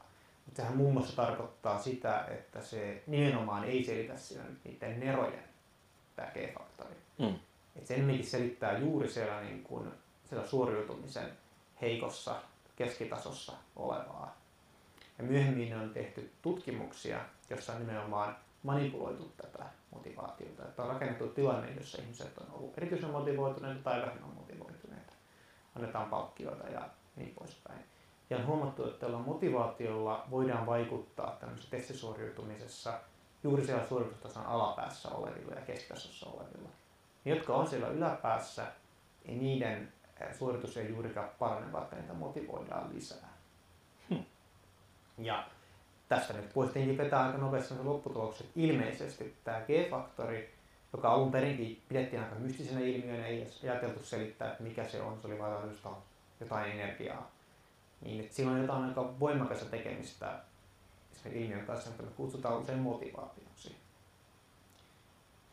[0.55, 5.45] Sehän muun muassa tarkoittaa sitä, että se nimenomaan ei selitä siinä niiden nerojen,
[6.17, 6.97] tämä G-faktori.
[7.19, 7.35] Mm.
[7.77, 9.93] Et se enemmänkin selittää juuri siellä, niin kuin,
[10.29, 11.31] siellä suoriutumisen
[11.81, 12.37] heikossa
[12.77, 14.37] keskitasossa olevaa.
[15.19, 20.63] Ja myöhemmin on tehty tutkimuksia, jossa on nimenomaan manipuloitu tätä motivaatiota.
[20.63, 25.13] Että on rakennettu tilanne, jossa ihmiset on ollut erityisen motivoituneita tai vähemmän motivoituneita.
[25.77, 27.81] Annetaan palkkioita ja niin poispäin.
[28.31, 33.01] Ja on huomattu, että tällä motivaatiolla voidaan vaikuttaa tämmöisessä testisuoriutumisessa
[33.45, 36.69] juuri siellä suoritustason alapäässä olevilla ja keskitasossa olevilla.
[37.25, 38.67] Ne, jotka on siellä yläpäässä,
[39.27, 39.93] niin niiden
[40.39, 43.33] suoritus ei juurikaan parane, vaikka niitä motivoidaan lisää.
[44.11, 44.25] Hmm.
[45.19, 45.45] Ja
[46.09, 48.47] tästä nyt voisi vetää aika nopeasti lopputulokset.
[48.57, 50.55] Ilmeisesti tämä G-faktori,
[50.93, 55.27] joka alun perinkin pidettiin aika mystisenä ilmiönä, ei ajateltu selittää, että mikä se on, se
[55.27, 55.77] oli vain
[56.41, 57.36] jotain energiaa.
[58.07, 60.41] Niin, että sillä on jotain aika voimakasta tekemistä
[61.23, 63.77] sen ilmiön kanssa, mitä me kutsutaan usein motivaatioksi.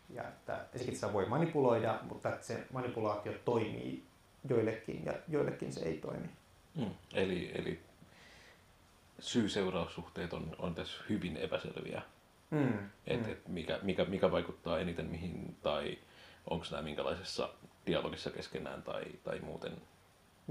[0.09, 4.03] Ja että sitä voi manipuloida, mutta että se manipulaatio toimii
[4.49, 6.29] joillekin ja joillekin se ei toimi.
[6.75, 6.91] Mm.
[7.13, 7.79] Eli, eli
[9.19, 12.01] syy-seuraussuhteet on, on tässä hyvin epäselviä.
[12.51, 12.89] Mm.
[13.07, 13.31] Et, mm.
[13.31, 15.97] et mikä, mikä, mikä vaikuttaa eniten mihin tai
[16.49, 17.49] onko nämä minkälaisessa
[17.85, 19.81] dialogissa keskenään tai, tai muuten.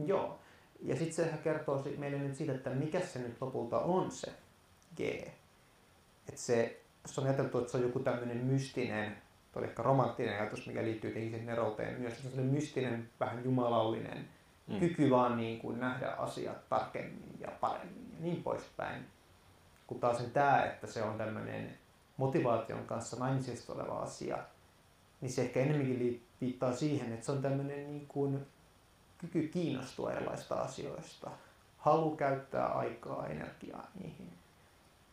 [0.06, 0.38] Joo.
[0.82, 4.32] Ja sitten sehän kertoo meille nyt siitä, että mikä se nyt lopulta on se
[4.96, 5.00] G.
[5.00, 9.16] Että se, se on ajateltu, että se on joku tämmöinen mystinen,
[9.52, 14.28] toi ehkä romanttinen ajatus, mikä liittyy tietenkin nerouteen myös, se on mystinen, vähän jumalallinen
[14.66, 14.80] mm.
[14.80, 19.04] kyky vaan niin kuin nähdä asiat tarkemmin ja paremmin ja niin poispäin.
[19.86, 21.78] Kun taas sen tämä, että se on tämmöinen
[22.16, 24.38] motivaation kanssa naimisesta oleva asia,
[25.20, 28.46] niin se ehkä enemmänkin viittaa siihen, että se on tämmöinen niin kuin
[29.22, 31.30] kyky kiinnostua erilaisista asioista,
[31.78, 34.32] halu käyttää aikaa, energiaa niihin.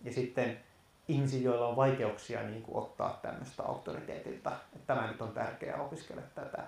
[0.04, 0.60] Ja sitten
[1.08, 6.22] ihmisiä, joilla on vaikeuksia niin kuin ottaa tämmöistä auktoriteetilta, että tämä nyt on tärkeää opiskella
[6.22, 6.64] tätä,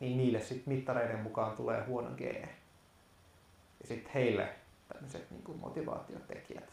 [0.00, 2.20] niin niille sitten mittareiden mukaan tulee huono G.
[3.80, 4.48] Ja sitten heille
[4.92, 6.70] tämmöiset niin kuin motivaatiotekijät,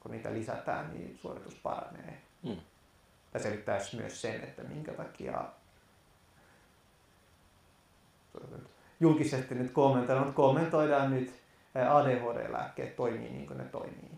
[0.00, 2.22] kun niitä lisätään, niin suoritus paranee.
[2.42, 2.56] Mm.
[3.30, 5.44] Tämä selittäisi myös sen, että minkä takia
[9.02, 11.34] julkisesti nyt kommentoidaan, kommentoidaan nyt
[11.90, 14.10] ADHD-lääkkeet toimii niin kuin ne toimii.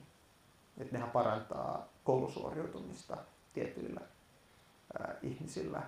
[0.78, 3.16] Että nehän parantaa koulusuoriutumista
[3.54, 4.00] tietyillä
[4.98, 5.82] ää, ihmisillä.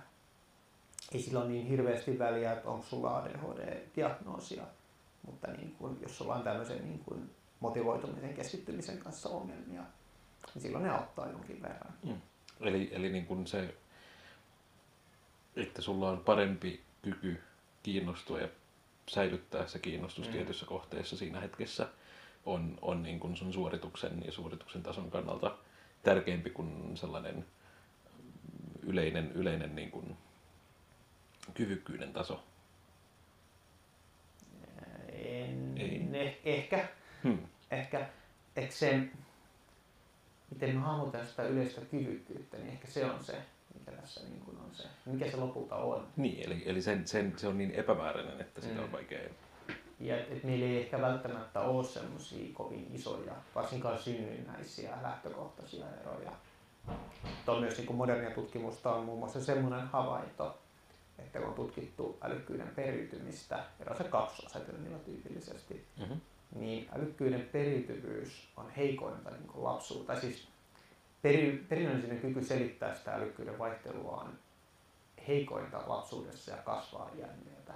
[1.11, 4.63] Ei sillä ole niin hirveästi väliä, että onko sulla ADHD-diagnoosia,
[5.25, 7.29] mutta niin kun, jos sulla on tämmöisen niin kun
[7.59, 9.81] motivoitumisen keskittymisen kanssa ongelmia,
[10.53, 11.93] niin silloin ne auttaa jonkin verran.
[12.03, 12.21] Mm.
[12.61, 13.75] Eli, eli niin kun se,
[15.55, 17.41] että sulla on parempi kyky
[17.83, 18.47] kiinnostua ja
[19.07, 20.31] säilyttää se kiinnostus mm.
[20.31, 21.87] tietyssä kohteessa siinä hetkessä
[22.45, 25.57] on, on niin kuin sun suorituksen ja suorituksen tason kannalta
[26.03, 27.45] tärkeämpi kuin sellainen
[28.83, 30.17] yleinen, yleinen niin kuin
[31.53, 32.43] kyvykkyyden taso.
[35.11, 36.07] En, Ei.
[36.13, 36.87] Eh, ehkä.
[37.23, 37.39] Hmm.
[37.71, 38.09] Ehkä.
[38.55, 39.01] Ehkä se,
[40.49, 43.41] miten me hahmotetaan sitä yleistä kyvykkyyttä, niin ehkä se on se,
[43.87, 46.07] mikä tässä niin kuin on se, mikä se lopulta on.
[46.17, 48.83] Niin, eli, eli sen, sen, se on niin epämääräinen, että sitä mm.
[48.83, 49.19] on vaikea
[49.99, 56.31] ja et meillä ei ehkä välttämättä ole semmoisia kovin isoja, varsinkaan synnynnäisiä lähtökohtaisia eroja.
[57.23, 60.57] Mutta on myös niin kuin modernia tutkimusta on muun muassa semmoinen havainto,
[61.19, 66.21] että kun on tutkittu älykkyyden periytymistä, eroissa kaksosasetelmilla tyypillisesti, mm-hmm.
[66.55, 70.47] niin älykkyyden periytyvyys on heikointa niin kuin lapsuus, tai siis
[71.27, 74.39] peri, perinnöllinen kyky selittää sitä älykkyyden vaihtelua on
[75.27, 77.11] heikointa lapsuudessa ja kasvaa
[77.45, 77.73] myötä,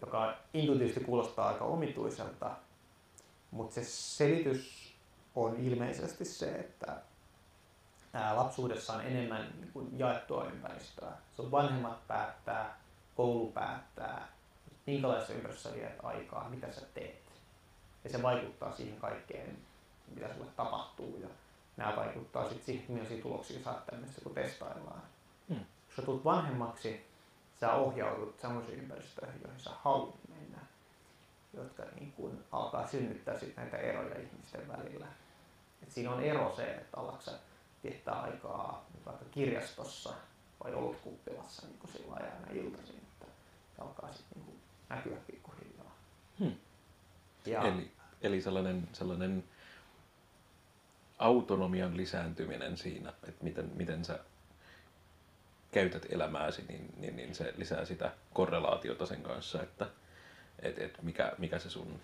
[0.00, 2.50] joka intuitiivisesti kuulostaa aika omituiselta,
[3.50, 4.94] mutta se selitys
[5.34, 6.96] on ilmeisesti se, että
[8.34, 11.12] lapsuudessa on enemmän niin jaettua ympäristöä.
[11.36, 12.80] Se on vanhemmat päättää,
[13.16, 14.28] koulu päättää,
[14.86, 17.22] minkälaisessa ympäristössä viet aikaa, mitä sä teet.
[18.04, 19.58] Ja se vaikuttaa siihen kaikkeen,
[20.14, 21.18] mitä sulle tapahtuu.
[21.22, 21.28] Ja
[21.78, 25.02] nämä vaikuttaa sitten siihen, millaisia tuloksia saat tämmöistä, kun testaillaan.
[25.48, 25.56] Mm.
[25.56, 27.06] Kun sä tulet vanhemmaksi,
[27.60, 30.58] sä ohjaudut sellaisiin ympäristöihin, joihin sä haluat mennä,
[31.54, 35.06] jotka niin kuin alkaa synnyttää sit näitä eroja ihmisten välillä.
[35.82, 37.30] Et siinä on ero se, että allatko
[37.84, 40.14] viettää aikaa vaikka kirjastossa
[40.64, 43.26] vai olutkuppilassa niin kuin sillä aina iltaisin, että
[43.76, 45.94] se alkaa sitten niin näkyä pikkuhiljaa.
[46.38, 46.54] Hmm.
[47.46, 47.90] Ja, eli,
[48.22, 49.44] eli sellainen, sellainen
[51.18, 54.18] autonomian lisääntyminen siinä, että miten, miten sä
[55.70, 59.86] käytät elämääsi, niin, niin, niin se lisää sitä korrelaatiota sen kanssa, että
[60.62, 62.00] et, et mikä, mikä se sun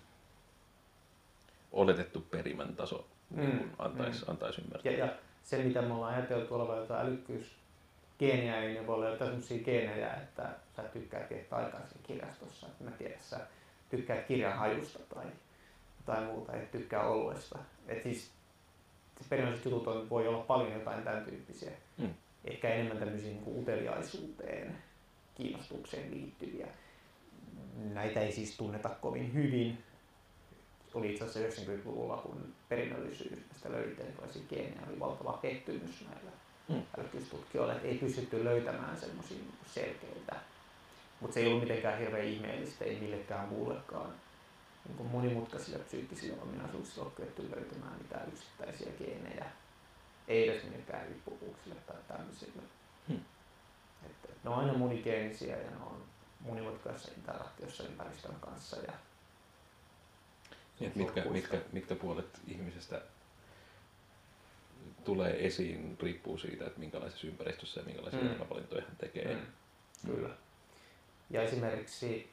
[1.71, 4.31] oletettu perimän taso mm, niin antaisi, mm.
[4.31, 4.91] antais ymmärtää.
[4.91, 9.31] Ja, ja se, mitä me ollaan ajateltu olevan jotain älykkyysgeenejä, niin ne voi olla jotain
[9.31, 12.67] sellaisia geenejä, että sä tykkäät viettää aikaa kirjastossa.
[12.67, 13.39] Että mä tiedän, sä
[13.89, 15.25] tykkäät kirjan hajusta tai
[16.05, 17.59] tai muuta, että tykkää oluesta.
[17.87, 18.31] Et siis
[19.29, 21.71] perinnölliset jutut on, voi olla paljon jotain tämän tyyppisiä.
[21.97, 22.13] Mm.
[22.45, 24.77] Ehkä enemmän tämmöisiin niin uteliaisuuteen,
[25.35, 26.67] kiinnostukseen liittyviä.
[27.93, 29.77] Näitä ei siis tunneta kovin hyvin.
[30.93, 36.31] Oli itse asiassa 90-luvulla, kun perinnöllisyydestä löydettiin erilaisia geenejä, oli valtava pettymys näillä
[36.69, 36.81] mm.
[36.97, 40.35] älykkyystutkijoilla, että ei pystytty löytämään semmoisia selkeitä.
[41.19, 44.13] Mutta se ei ollut mitenkään hirveän ihmeellistä, ei millekään muullekaan
[44.87, 44.97] niin
[46.41, 49.45] ominaisuuksille ole kyetty löytämään mitään yksittäisiä geenejä,
[50.27, 52.61] ei edes minnekään riippuvuuksille tai tämmöisille.
[53.07, 53.19] Hmm.
[54.05, 56.03] Että ne on aina monigeenisiä ja ne on
[56.39, 58.77] monimutkaisessa interaktiossa ympäristön kanssa.
[58.77, 58.93] Ja
[60.79, 63.01] niin, mitkä, mitkä, mitkä puolet ihmisestä
[65.03, 68.27] tulee esiin riippuu siitä, että minkälaisessa ympäristössä ja minkälaisia mm.
[68.27, 69.35] elämänvalintoja hän tekee.
[69.35, 69.45] Mm.
[70.15, 70.29] Kyllä.
[71.29, 72.29] Ja esimerkiksi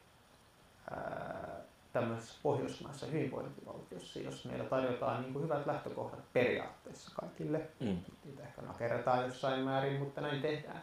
[0.91, 1.61] ää,
[1.93, 7.97] tämmöisessä pohjoismaisessa hyvinvointivaltiossa, jos meillä tarjotaan niin kuin hyvät lähtökohdat periaatteessa kaikille, mm.
[8.25, 10.81] niitä ehkä nakerretaan jossain määrin, mutta näin tehdään,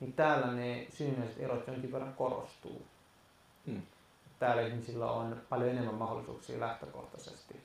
[0.00, 2.86] niin täällä ne synnynnäiset erot jonkin verran korostuu.
[3.66, 3.82] Mm.
[4.38, 7.60] Täällä ihmisillä on paljon enemmän mahdollisuuksia lähtökohtaisesti,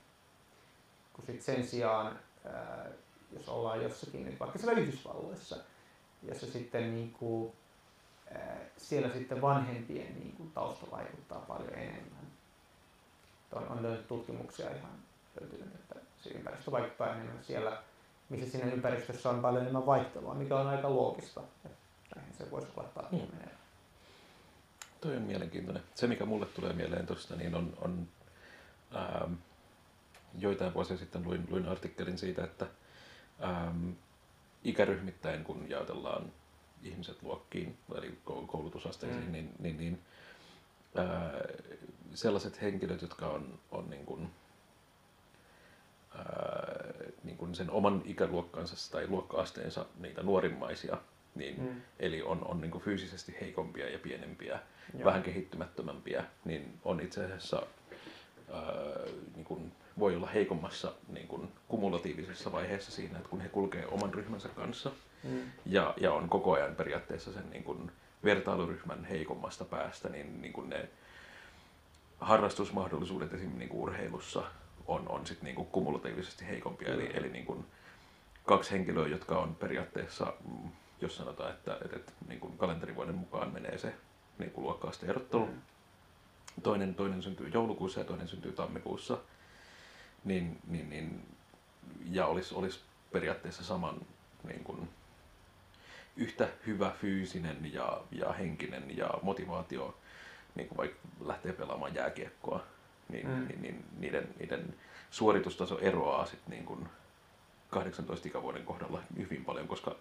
[1.13, 2.85] kun sit sen sijaan, ää,
[3.31, 5.55] jos ollaan jossakin, nyt vaikka siellä Yhdysvalloissa,
[6.23, 7.53] jossa sitten niin kuin,
[8.35, 12.18] ää, siellä sitten vanhempien niin kuin, tausta vaikuttaa paljon enemmän
[13.51, 14.91] on, on löytynyt tutkimuksia ihan
[15.41, 17.77] löytynyt, että se ympäristö vaikuttaa enemmän siellä,
[18.29, 21.41] missä siinä ympäristössä on paljon enemmän vaihtelua, mikä on aika loogista.
[22.15, 23.19] Näin se voisi olla mm.
[25.01, 25.83] Toi on mielenkiintoinen.
[25.95, 28.07] Se, mikä mulle tulee mieleen tuosta, niin on, on
[28.95, 29.33] ähm,
[30.39, 32.65] joitain vuosia sitten luin, luin artikkelin siitä, että
[33.43, 33.89] ähm,
[34.63, 36.31] ikäryhmittäin, kun jaotellaan
[36.83, 39.31] ihmiset luokkiin, eli koulutusasteisiin, mm.
[39.31, 40.01] niin, niin, niin
[40.99, 41.31] ää,
[42.13, 44.29] sellaiset henkilöt, jotka on, on niin kuin,
[46.15, 50.97] ää, niin kuin sen oman ikäluokkansa tai luokkaasteensa niitä nuorimmaisia,
[51.35, 51.81] niin, mm.
[51.99, 54.59] eli on, on niin kuin fyysisesti heikompia ja pienempiä,
[54.93, 55.05] Joo.
[55.05, 57.63] vähän kehittymättömämpiä, niin on itse asiassa
[58.53, 58.63] ää,
[59.35, 64.13] niin kuin voi olla heikommassa niin kuin kumulatiivisessa vaiheessa siinä, että kun he kulkee oman
[64.13, 64.91] ryhmänsä kanssa
[65.23, 65.41] mm.
[65.65, 67.91] ja, ja on koko ajan periaatteessa sen niin kuin,
[68.23, 70.89] vertailuryhmän heikommasta päästä, niin, niin kuin ne
[72.19, 74.43] harrastusmahdollisuudet esimerkiksi niin kuin urheilussa
[74.87, 76.93] on, on sit niin kuin kumulatiivisesti heikompia.
[76.93, 77.65] Eli, eli niin kuin
[78.45, 80.33] kaksi henkilöä, jotka on periaatteessa,
[81.01, 83.93] jos sanotaan, että, että, että niin kuin kalenterivuoden mukaan menee se
[84.39, 85.45] niin kuin luokkaasta erottelu.
[85.45, 85.61] Mm.
[86.63, 89.17] Toinen, toinen syntyy joulukuussa ja toinen syntyy tammikuussa.
[90.23, 91.27] Niin, niin, niin,
[92.11, 92.79] ja olisi, olisi
[93.11, 94.01] periaatteessa saman
[94.43, 94.89] niin kuin,
[96.19, 99.97] yhtä hyvä fyysinen ja, ja henkinen ja motivaatio,
[100.55, 102.63] niin kuin vaikka lähtee pelaamaan jääkiekkoa,
[103.09, 103.47] niin, mm.
[103.47, 104.75] niin, niin niiden, niiden
[105.11, 106.89] suoritustaso eroaa sitten niin kuin
[107.69, 109.95] 18 ikävuoden kohdalla hyvin paljon, koska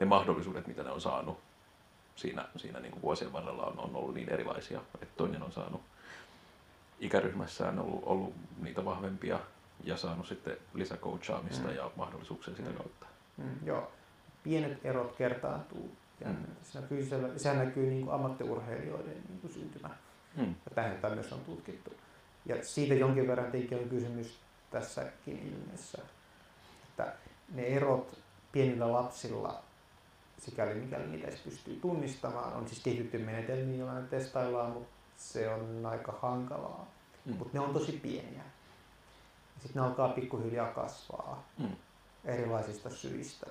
[0.00, 1.40] ne mahdollisuudet, mitä ne on saanut
[2.16, 5.82] siinä, siinä niin kuin vuosien varrella on, on ollut niin erilaisia, että toinen on saanut
[7.00, 9.40] ikäryhmässään ollut, ollut niitä vahvempia
[9.84, 11.74] ja saanut sitten lisäcoachaamista mm.
[11.74, 12.76] ja mahdollisuuksia sitä mm.
[12.76, 13.06] kautta.
[13.36, 13.92] Mm, joo,
[14.48, 15.90] pienet erot kertaantuu.
[16.20, 16.36] Ja mm.
[16.62, 19.90] se näkyy, siellä, sehän näkyy niin kuin ammattiurheilijoiden niin kuin syntymä.
[20.36, 20.54] Mm.
[20.64, 21.90] Ja tähän myös on tutkittu.
[22.46, 24.38] Ja siitä jonkin verran on kysymys
[24.70, 26.02] tässäkin ilmeessä.
[26.88, 27.12] Että
[27.54, 28.18] ne erot
[28.52, 29.62] pienillä lapsilla,
[30.38, 35.48] sikäli mikäli niitä edes pystyy tunnistamaan, on siis kehitetty menetelmiä, joilla ne testaillaan, mutta se
[35.48, 36.86] on aika hankalaa.
[37.24, 37.36] Mm.
[37.36, 38.42] Mutta ne on tosi pieniä.
[39.62, 41.76] Sitten ne alkaa pikkuhiljaa kasvaa Mm.
[42.24, 43.46] erilaisista syistä.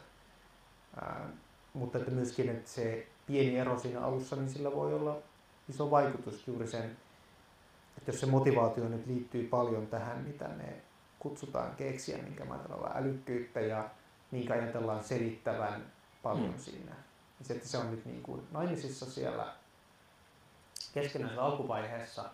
[0.95, 1.29] Ää,
[1.73, 5.17] mutta että myöskin, että se pieni ero siinä alussa, niin sillä voi olla
[5.69, 6.97] iso vaikutus juuri sen,
[7.97, 10.81] että jos se motivaatio nyt liittyy paljon tähän, mitä me
[11.19, 13.89] kutsutaan keksiä, minkä mä ajatellaan älykkyyttä ja
[14.31, 15.85] minkä ajatellaan selittävän
[16.23, 16.57] paljon Mm.
[16.59, 16.91] siinä.
[17.39, 19.53] Ja se, että se on nyt niin kuin naimisissa siellä
[20.93, 22.29] keskenäisessä alkuvaiheessa,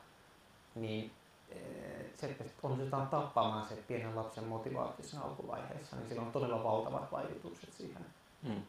[0.76, 1.12] niin
[1.50, 6.64] eh, se, että onnistutaan tappamaan se pienen lapsen motivaatio siinä alkuvaiheessa, niin sillä on todella
[6.64, 8.06] valtavat vaikutukset siihen
[8.44, 8.62] Mm.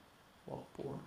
[0.46, 1.02] loppuun.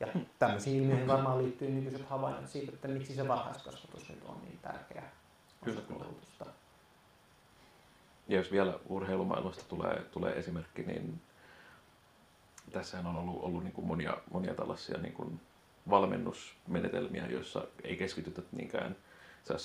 [0.00, 0.06] Ja
[0.38, 5.02] tämmöisiin ilmiöihin varmaan liittyy nykyiset havainnot siitä, että miksi se varhaiskasvatus nyt on niin tärkeä
[5.62, 6.46] osa koulutusta.
[8.28, 11.20] Ja jos vielä urheilumaailmasta tulee, tulee esimerkki, niin
[12.72, 15.40] tässähän on ollut, ollut niin kuin monia, monia tällaisia niin kuin
[15.90, 18.96] valmennusmenetelmiä, joissa ei keskitytä niinkään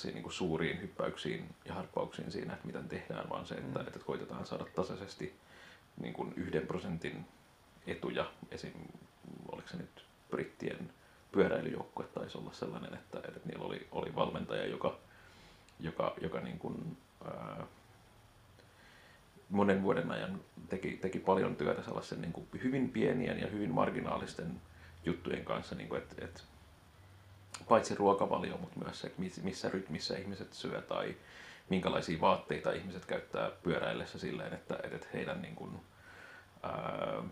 [0.04, 3.86] niin kuin suuriin hyppäyksiin ja harppauksiin siinä, että miten tehdään, vaan se, että, Mm.
[3.86, 5.34] että koitetaan saada tasaisesti
[6.00, 7.26] niin kuin yhden prosentin
[7.90, 8.30] etuja.
[8.50, 8.72] Esim.
[9.52, 10.92] oliko se nyt brittien
[11.32, 14.98] pyöräilyjoukkue taisi olla sellainen, että, että niillä oli, oli valmentaja, joka,
[15.80, 17.66] joka, joka niin kuin, ää,
[19.50, 24.60] monen vuoden ajan teki, teki paljon työtä sellaisen niin kuin hyvin pienien ja hyvin marginaalisten
[25.04, 26.40] juttujen kanssa, niin kuin, että, että
[27.68, 31.16] paitsi ruokavalio, mutta myös se, että miss- missä rytmissä ihmiset syö tai
[31.68, 35.80] minkälaisia vaatteita ihmiset käyttää pyöräillessä silleen, että, että heidän niin kuin,
[36.62, 37.22] ää,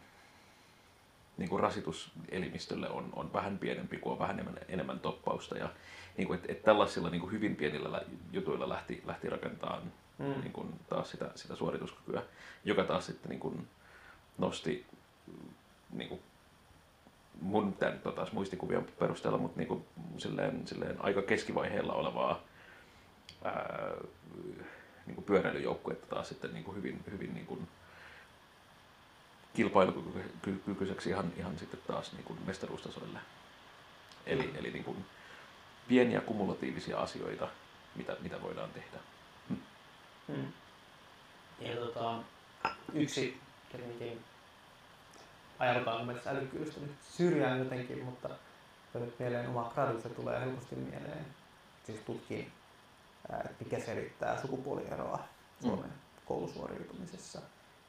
[1.38, 5.58] niin kuin rasitus elimistölle on, on vähän pienempi, kun on vähän enemmän, enemmän toppausta.
[5.58, 5.68] Ja
[6.16, 9.82] niin kuin, että, että tällaisilla niin kuin hyvin pienillä lä- jutuilla lähti, lähti rakentamaan
[10.18, 10.40] Mm.
[10.40, 12.22] niin kuin taas sitä, sitä suorituskykyä,
[12.64, 13.68] joka taas sitten niin kuin
[14.38, 14.86] nosti
[15.92, 16.20] niin kuin
[17.40, 19.84] mun tämä nyt on taas muistikuvien perusteella, mutta niin kuin
[20.16, 22.40] silleen, silleen aika keskivaiheella olevaa
[23.44, 23.94] ää,
[25.06, 27.68] niin kuin pyöräilyjoukkuetta taas sitten niin kuin hyvin, hyvin niin kuin
[29.58, 33.18] kilpailukykyiseksi ihan, ihan sitten taas niin kuin mestaruustasoille.
[34.26, 34.56] Eli, Mm.
[34.56, 35.04] eli niin kuin
[35.88, 37.48] pieniä kumulatiivisia asioita,
[37.94, 38.98] mitä, mitä voidaan tehdä.
[40.28, 40.52] Mm.
[41.60, 42.18] Ja tota,
[42.92, 43.40] yksi
[43.72, 44.24] tietenkin
[45.58, 48.28] ajatellaan mun mielestä älykkyydestä nyt syrjään jotenkin, mutta
[48.94, 51.26] nyt mieleen oma gradu, se tulee helposti mieleen.
[51.86, 52.00] Siis
[53.46, 55.18] että mikä selittää sukupuolieroa
[55.62, 55.92] Suomen
[56.26, 57.40] koulusuoriutumisessa.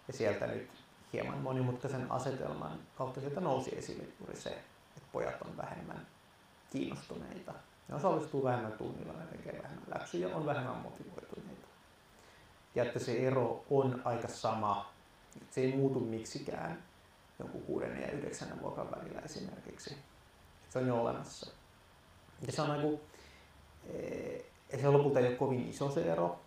[0.08, 0.70] Ja sieltä nyt
[1.14, 6.08] hieman monimutkaisen asetelman kautta sieltä nousi esille juuri se, että pojat on vähemmän
[6.70, 7.54] kiinnostuneita.
[7.88, 11.68] Ne osallistuu vähemmän tunnilla, ne tekee vähemmän läksyjä, on vähemmän motivoituneita.
[12.76, 14.92] Ja että se ero on aika sama,
[15.52, 16.84] se ei muutu miksikään
[17.40, 19.98] jonkun kuudennen ja yhdeksännen luokan välillä esimerkiksi.
[20.70, 21.52] Se on jo olemassa.
[22.48, 23.00] Ja se on
[23.88, 24.46] eh,
[24.82, 26.40] se lopulta ei ole kovin iso se ero.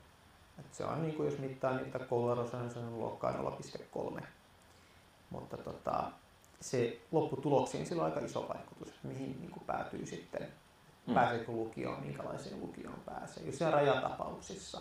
[0.58, 4.22] Et se on niin kuin jos mittaa niitä koulueroja, niin luokkaa 0,3.
[5.32, 6.04] Mutta tota,
[6.60, 10.48] se lopputuloksiin sillä on aika iso vaikutus, että mihin niin kuin päätyy sitten,
[11.06, 11.14] Mm.
[11.14, 13.42] pääseekö lukioon, minkälaiseen lukioon pääsee.
[13.46, 14.80] Jos siellä rajatapauksissa,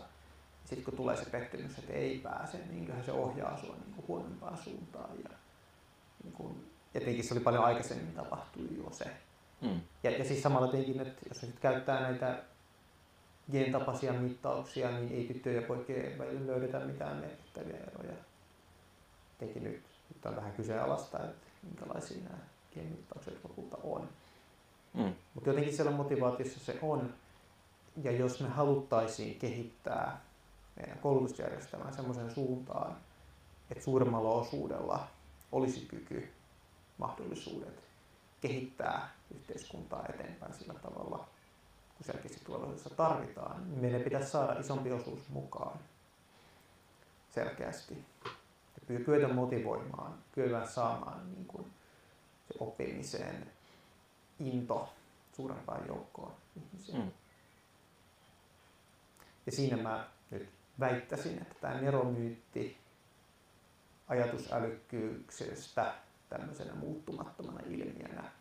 [0.66, 4.08] sitten kun tulee se pettymys, että ei pääse, niin kyllähän se ohjaa sinua niin kuin
[4.08, 5.10] huonompaan suuntaan.
[5.24, 5.30] Ja,
[6.24, 9.06] niin kuin, etenkin se oli paljon aikaisemmin tapahtui jo se.
[9.62, 9.82] Mm.
[10.04, 12.44] Ja, ja siis samalla tietenkin, että jos nyt käyttää näitä
[13.52, 18.14] gen-tapaisia mittauksia, niin ei tyttöjen ja poikien välillä löydetä mitään merkittäviä eroja.
[19.40, 19.84] Tietenkin nyt,
[20.22, 22.38] nyt on vähän kyseenalaista, että minkälaisia nämä
[22.76, 24.10] gen-mittaukset lopulta on.
[24.94, 25.14] Mm.
[25.34, 27.14] Mutta jotenkin siellä motivaatiossa se on.
[28.04, 30.22] Ja jos me haluttaisiin kehittää
[30.76, 32.98] meidän koulutusjärjestelmää semmoiseen suuntaan,
[33.72, 35.08] että suuremmalla osuudella
[35.52, 36.30] olisi kyky,
[36.98, 37.84] mahdollisuudet
[38.42, 41.18] kehittää yhteiskuntaa eteenpäin sillä tavalla,
[41.98, 45.80] kun selkeästi tulevaisuudessa tarvitaan, niin meidän pitäisi saada isompi osuus mukaan
[47.30, 48.06] selkeästi.
[49.06, 51.66] Kyetä motivoimaan, kyetä saamaan niin kuin
[52.48, 53.52] se oppimiseen
[54.40, 54.90] into
[55.36, 56.96] suurempaan joukkoon ihmisiä.
[56.96, 57.12] Mm.
[59.46, 62.78] Ja siinä mä nyt väittäisin, että tämä neromyytti
[64.08, 65.94] ajatusälykkyyksestä
[66.30, 68.32] tämmöisenä muuttumattomana ilmiönä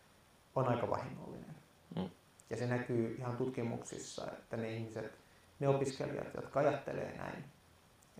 [0.55, 1.55] on aika vahingollinen.
[1.95, 2.09] Mm.
[2.49, 5.19] Ja se näkyy ihan tutkimuksissa, että ne ihmiset,
[5.59, 7.43] ne opiskelijat, jotka ajattelee näin,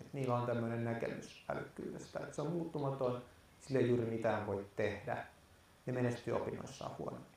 [0.01, 3.21] että niillä on tämmöinen näkemys älykkyydestä, että se on muuttumaton,
[3.61, 5.25] sille ei juuri mitään voi tehdä,
[5.85, 7.31] ne menestyy opinnoissaan huonommin.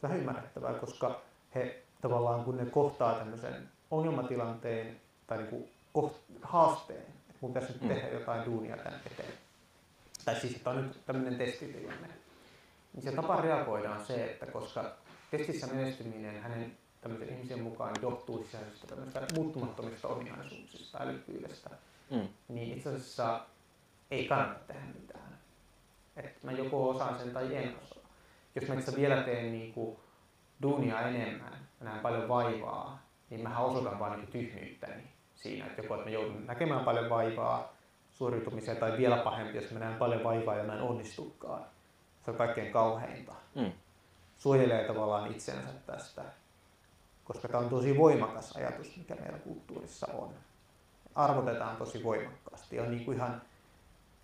[0.00, 1.20] Se on ymmärrettävää, koska
[1.54, 5.68] he tavallaan kun ne kohtaa tämmöisen ongelmatilanteen tai niin kuin
[6.42, 7.88] haasteen, että mun pitäisi nyt Mm.
[7.88, 9.32] tehdä jotain duunia tämän eteen.
[10.24, 12.08] Tai siis, että on nyt tämmöinen testitilanne.
[12.94, 14.92] Niin se tapa reagoida on se, että koska
[15.30, 21.70] testissä menestyminen hänen tämmöisen ihmisen mukaan johtuu sisäisestä tämmöistä muuttumattomista ominaisuuksista, älykkyydestä,
[22.10, 22.28] Mm.
[22.48, 23.40] niin itse asiassa
[24.10, 25.38] ei kannata tehdä mitään.
[26.16, 28.02] Et mä joko osaan sen tai en osaa.
[28.54, 30.00] Jos mä itse vielä teen niinku
[30.62, 35.02] duunia enemmän, mä näen paljon vaivaa, niin mä osoitan vaan niinku tyhmyyttäni
[35.34, 37.72] siinä, että joko että mä joudun näkemään paljon vaivaa
[38.12, 41.64] suoriutumiseen, tai vielä pahempi, jos mä näen paljon vaivaa ja mä en onnistukaan.
[42.24, 43.32] Se on kaikkein kauheinta.
[43.54, 43.72] Mm.
[44.36, 46.24] Suojelee tavallaan itsensä tästä,
[47.28, 50.34] koska tämä on tosi voimakas ajatus, mikä meillä kulttuurissa on.
[51.14, 52.80] Arvotetaan tosi voimakkaasti.
[52.80, 53.42] On niin kuin ihan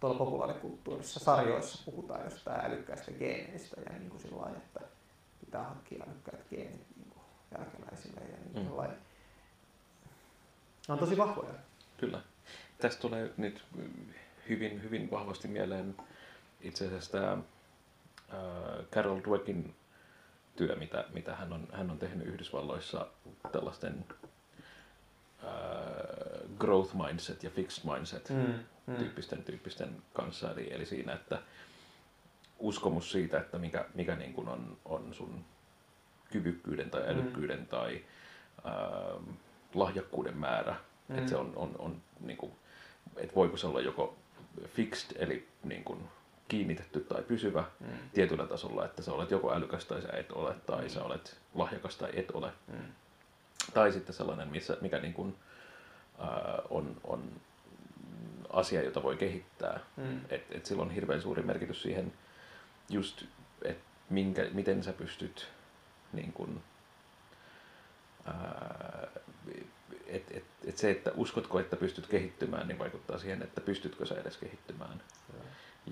[0.01, 4.81] tuolla populaarikulttuurissa sarjoissa puhutaan jostain älykkäistä geeneistä ja niin kuin sillä lailla, että
[5.41, 7.25] pitää hankkia älykkäät geenit niin kuin
[7.59, 8.95] jälkeläisille ja niin kuin mm.
[10.89, 11.55] Ne on tosi vahvoja.
[11.97, 12.21] Kyllä.
[12.79, 13.65] Tästä tulee nyt
[14.49, 15.97] hyvin, hyvin vahvasti mieleen
[16.61, 17.39] itse asiassa tämä
[18.93, 19.75] Carol Dweckin
[20.57, 23.07] työ, mitä, mitä hän, on, hän on tehnyt Yhdysvalloissa
[23.53, 24.05] tällaisten
[25.45, 25.51] äh,
[26.59, 28.55] growth mindset ja fixed mindset Mm.
[28.87, 28.97] Mm.
[28.97, 30.51] tyyppisten, tyyppisten kanssa.
[30.53, 31.39] Eli, eli siinä, että
[32.59, 35.45] uskomus siitä, että mikä, mikä niin kuin on, on sun
[36.33, 37.67] kyvykkyyden tai älykkyyden mm.
[37.67, 38.05] tai
[38.67, 39.31] ähm,
[39.75, 40.73] lahjakkuuden määrä.
[40.73, 41.15] Mm.
[41.15, 41.19] Mm.
[41.19, 42.53] Että se on, on, on niin kuin,
[43.17, 44.17] että voiko se olla joko
[44.67, 46.09] fixed, eli niin kuin
[46.49, 47.87] kiinnitetty tai pysyvä Mm.
[48.13, 51.97] tietyllä tasolla, että sä olet joko älykäs tai sä et ole, tai sä olet lahjakas
[51.97, 52.53] tai et ole.
[52.67, 52.79] Mm.
[53.75, 55.37] Tai sitten sellainen, missä, mikä niin kuin,
[56.19, 57.31] ää, on, on
[58.51, 59.81] asia, jota voi kehittää.
[59.97, 60.21] Mm.
[60.29, 62.13] Et, et sillä on hirveän suuri merkitys siihen,
[62.91, 63.25] just,
[63.63, 65.49] että minkä, miten sä pystyt
[66.13, 66.63] niin kun,
[68.27, 69.09] ää,
[70.07, 74.15] et, et, et se, että uskotko, että pystyt kehittymään, niin vaikuttaa siihen, että pystytkö sä
[74.15, 75.03] edes kehittymään.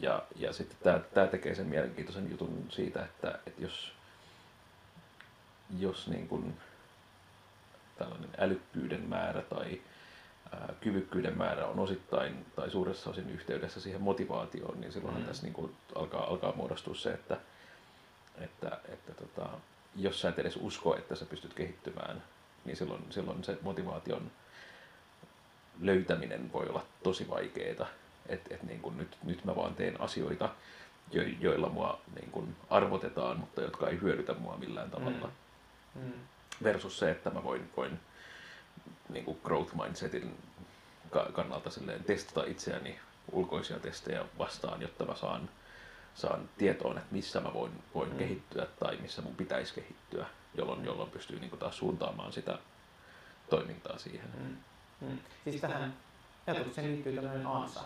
[0.01, 3.93] Ja, ja sitten tämä, tämä tekee sen mielenkiintoisen jutun siitä, että, että jos,
[5.79, 6.55] jos niin kun
[7.99, 9.81] tällainen älykkyyden määrä tai
[10.53, 15.25] ää, kyvykkyyden määrä on osittain tai suuressa osin yhteydessä siihen motivaatioon, niin silloin Mm.
[15.25, 17.37] tässä niin kun alkaa, alkaa muodostua se, että,
[18.41, 19.49] että, että tota,
[19.97, 22.23] jos sä et edes usko, että sä pystyt kehittymään,
[22.65, 24.31] niin silloin, silloin se motivaation
[25.81, 27.87] löytäminen voi olla tosi vaikeaa.
[28.29, 30.49] Että et niin kun nyt, nyt mä vaan teen asioita,
[31.11, 35.31] jo, joilla mua niin kun arvotetaan, mutta jotka ei hyödytä mua millään tavalla.
[35.95, 36.03] Mm.
[36.03, 36.13] Mm.
[36.63, 38.01] Versus se, että mä voin, voin
[39.09, 40.37] niin kuin growth mindsetin
[41.11, 42.99] ka- kannalta silleen testata itseäni
[43.33, 45.49] ulkoisia testejä vastaan, jotta mä saan,
[46.15, 48.15] saan tietoon, että missä mä voin, voin Mm.
[48.15, 48.19] mm.
[48.19, 52.59] kehittyä tai missä mun pitäisi kehittyä, jolloin, jolloin pystyy niin kuin taas suuntaamaan sitä
[53.51, 54.29] toimintaa siihen.
[54.39, 54.57] Mm.
[55.09, 55.19] Mm.
[55.45, 55.95] Siis tähän
[56.47, 57.81] ajatukseen liittyy tämmöinen ansa.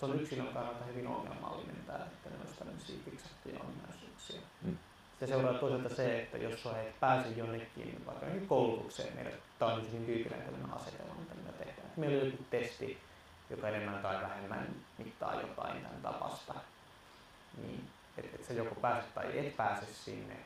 [0.00, 4.40] Se on yksilön kannalta hyvin ongelmallinen tämä, että ne olisi tämmöisiä fiksattuja ominaisuuksia.
[4.62, 4.78] Mm.
[5.20, 9.72] Se seuraa toisaalta se, että jos sä et pääse jonnekin, vaikka johonkin koulutukseen, meillä tämä
[9.72, 11.86] on hyvin tyypillinen tämmöinen asetelma, mitä me tehdään.
[11.86, 12.98] Että Meillä on joku testi,
[13.50, 14.68] joka enemmän tai vähemmän
[14.98, 16.54] mittaa jotain tämän tapasta.
[17.62, 20.36] Niin, että et sä joko pääset tai et pääse sinne.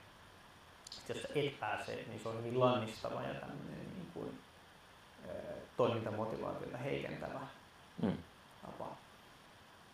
[0.90, 4.38] Sitten jos sä et pääse, niin se on hyvin lannistava ja tämmöinen niin kuin,
[5.76, 7.40] toimintamotivaatiota heikentävä
[8.02, 8.16] Mm.
[8.66, 8.96] tapa.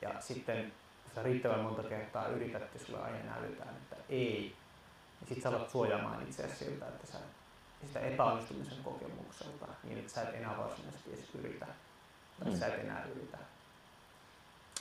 [0.03, 0.73] Ja sitten
[1.05, 4.57] kun sä riittävän monta kertaa yrität, että sulle aina näytetään, että ei,
[5.21, 7.19] niin sit sä alat suojaamaan itseäsi siltä, että sä
[7.87, 11.67] sitä epäonnistumisen kokemukselta, niin että sä et enää varsinaisesti edes yritä.
[12.41, 12.59] Tai Mm.
[12.59, 13.39] sä et enää yritä.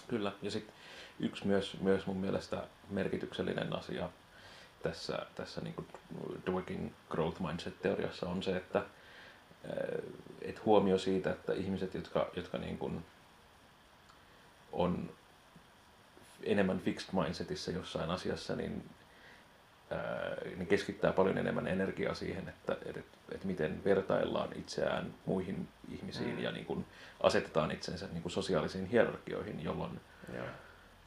[0.07, 0.74] Kyllä, ja sitten
[1.20, 4.09] yksi myös, myös mun mielestä merkityksellinen asia
[4.84, 5.88] tässä, tässä niin kuin
[6.51, 8.84] Dweckin growth mindset-teoriassa on se, että
[9.63, 10.03] eh,
[10.41, 13.05] et huomio siitä, että ihmiset, jotka, jotka niin kuin
[14.78, 15.09] on
[16.43, 18.89] enemmän fixed mindsetissa jossain asiassa, niin
[20.57, 22.99] ne keskittää paljon enemmän energiaa siihen, että, että,
[23.32, 26.43] että miten vertaillaan itseään muihin ihmisiin Mm.
[26.43, 26.86] ja niin kuin
[27.23, 30.01] asetetaan itsensä niin kuin sosiaalisiin hierarkioihin, jolloin,
[30.36, 30.45] Joo.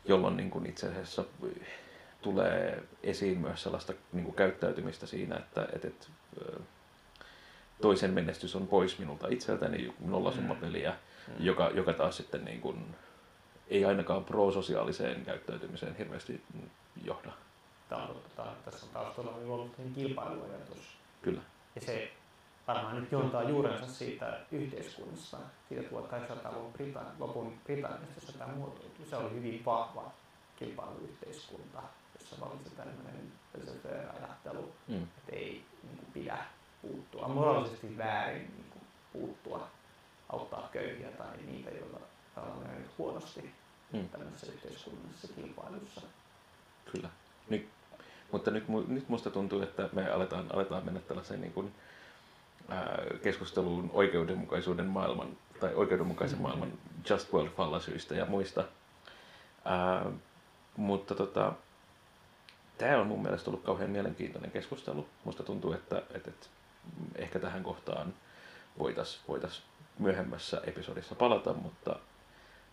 [0.05, 1.25] jolloin niin kuin itse asiassa
[2.23, 6.07] tulee esiin myös sellaista niin kuin käyttäytymistä siinä, että, että, että
[7.83, 10.95] toisen menestys on pois minulta itseltäni, nollasummapeliä,
[11.29, 11.35] Mm.
[11.39, 12.95] joka, joka taas sitten niin kuin,
[13.71, 16.43] ei ainakaan prososiaaliseen käyttäytymiseen hirveästi
[17.05, 17.33] johda.
[17.89, 18.16] Tämä on.
[18.37, 20.97] Tämä- tässä on taustalla ollut kilpailuajatus.
[21.23, 21.41] Kyllä.
[21.75, 22.12] Ja se
[22.68, 25.37] varmaan nyt juontaa juurensa siitä yhteiskunnasta,
[25.68, 29.07] siitä 1800-luvun Britann- lopun Britanniasta, jossa tämä muotoutui.
[29.11, 30.11] Se oli hyvin vahva
[30.57, 31.83] kilpailuyhteiskunta,
[32.21, 33.33] jossa valitsi tämmöinen
[34.18, 35.03] ajattelu, Mm.
[35.03, 36.39] että ei niin kuin, pidä
[36.83, 37.23] puuttua.
[37.25, 39.68] On moraalisesti väärin niin kuin, puuttua,
[40.29, 42.01] auttaa köyhiä tai niitä, joilla
[42.37, 42.66] on
[42.99, 43.55] huonosti
[43.93, 44.09] Mm.
[44.09, 46.01] tämmöisessä yhteiskunnallisessa kilpailussa.
[46.93, 47.09] Kyllä.
[47.49, 47.68] Nyt,
[48.32, 51.74] mutta nyt, nyt musta tuntuu, että me aletaan, aletaan mennä tällaiseen niin kuin,
[52.68, 56.43] ää, keskusteluun oikeudenmukaisuuden maailman tai oikeudenmukaisen Mm.
[56.43, 56.72] maailman
[57.11, 58.64] just world fallacyistä ja muista.
[59.64, 60.07] Ää,
[60.76, 61.53] mutta tota,
[62.78, 65.07] tämä on mun mielestä ollut kauhean mielenkiintoinen keskustelu.
[65.24, 66.47] Musta tuntuu, että, että, että
[67.16, 68.14] ehkä tähän kohtaan
[68.78, 69.62] voitaisiin voitais
[69.99, 71.97] myöhemmässä episodissa palata, mutta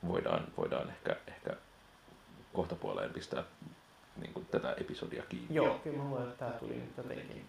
[0.08, 1.50] voidaan, voidaan ehkä, ehkä
[2.54, 3.44] kohtapuoleen pistää
[4.18, 5.56] niin kuin tätä episodia kiinni.
[5.56, 7.46] Joo, kyllä mä luulen, että tämä tuli nyt jotenkin,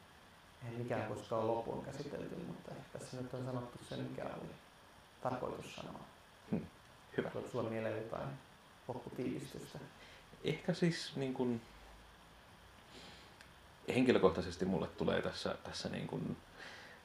[0.70, 4.50] ei mikään koskaan loppuun käsitelty, mutta ehkä tässä nyt on sanottu se, mikä oli
[5.22, 6.00] tarkoitus sanoa.
[7.16, 7.30] Hyvä.
[7.30, 8.28] Tuleeko sulla mieleen jotain
[8.88, 9.78] lopputiivistystä?
[10.44, 11.60] Ehkä siis niin kuin,
[13.94, 16.36] henkilökohtaisesti mulle tulee tässä, tässä niin kuin,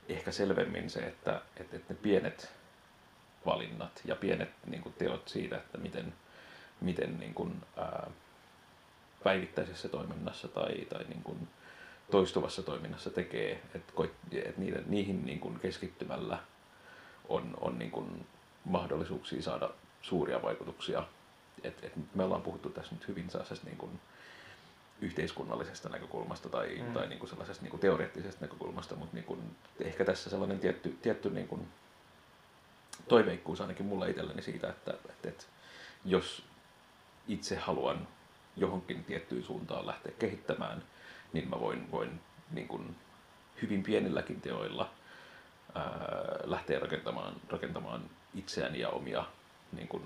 [0.10, 2.52] ehkä selvemmin se, että, että, että ne pienet
[3.46, 6.14] valinnat ja pienet niin kuin, teot siitä, että miten,
[6.82, 8.10] miten niin kuin, ää,
[9.24, 11.48] päivittäisessä toiminnassa tai, tai niin kuin,
[12.12, 13.94] toistuvassa toiminnassa tekee, että,
[14.32, 16.40] että niiden, niihin niin kuin, keskittymällä
[17.30, 18.28] on, on niin kuin,
[18.66, 19.70] mahdollisuuksia saada
[20.02, 21.04] suuria vaikutuksia
[21.64, 24.00] et, et me ollaan puhuttu tässä nyt hyvin sellaisesta niin kuin
[25.02, 26.86] yhteiskunnallisesta näkökulmasta tai, Mm.
[26.86, 26.94] mm.
[26.94, 30.98] tai niin kuin sellaisesta niin kuin teoreettisesta näkökulmasta, mutta niin kuin ehkä tässä sellainen tietty,
[31.02, 31.68] tietty niin kuin
[33.08, 35.44] toiveikkuus ainakin mulla itselleni siitä, että, että, että
[36.06, 36.44] jos
[37.28, 38.08] itse haluan
[38.58, 40.84] johonkin tiettyyn suuntaan lähteä kehittämään,
[41.34, 42.96] niin mä voin, voin niin kuin
[43.62, 44.90] hyvin pienilläkin teoilla
[45.76, 45.84] ää,
[46.44, 49.26] lähteä rakentamaan, rakentamaan itseäni ja omia
[49.72, 50.04] niin kuin,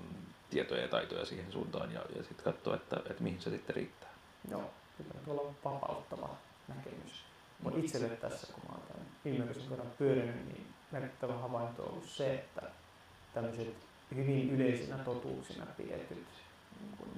[0.50, 4.08] tietoja ja taitoja siihen suuntaan ja, ja sitten katsoa, että, että mihin se sitten riittää.
[4.50, 6.28] Joo, kyllä tuolla on vapauttava
[6.68, 7.24] näkemys.
[7.62, 12.04] Mun itselle tässä, kun mä oon tämän viimeisen kerran pyörinyt, niin merkittävä havainto on ollut
[12.04, 12.62] se, että
[13.34, 13.74] tämmöiset
[14.14, 16.26] hyvin yleisinä totuuksina pidetyt,
[16.80, 17.08] niin kun,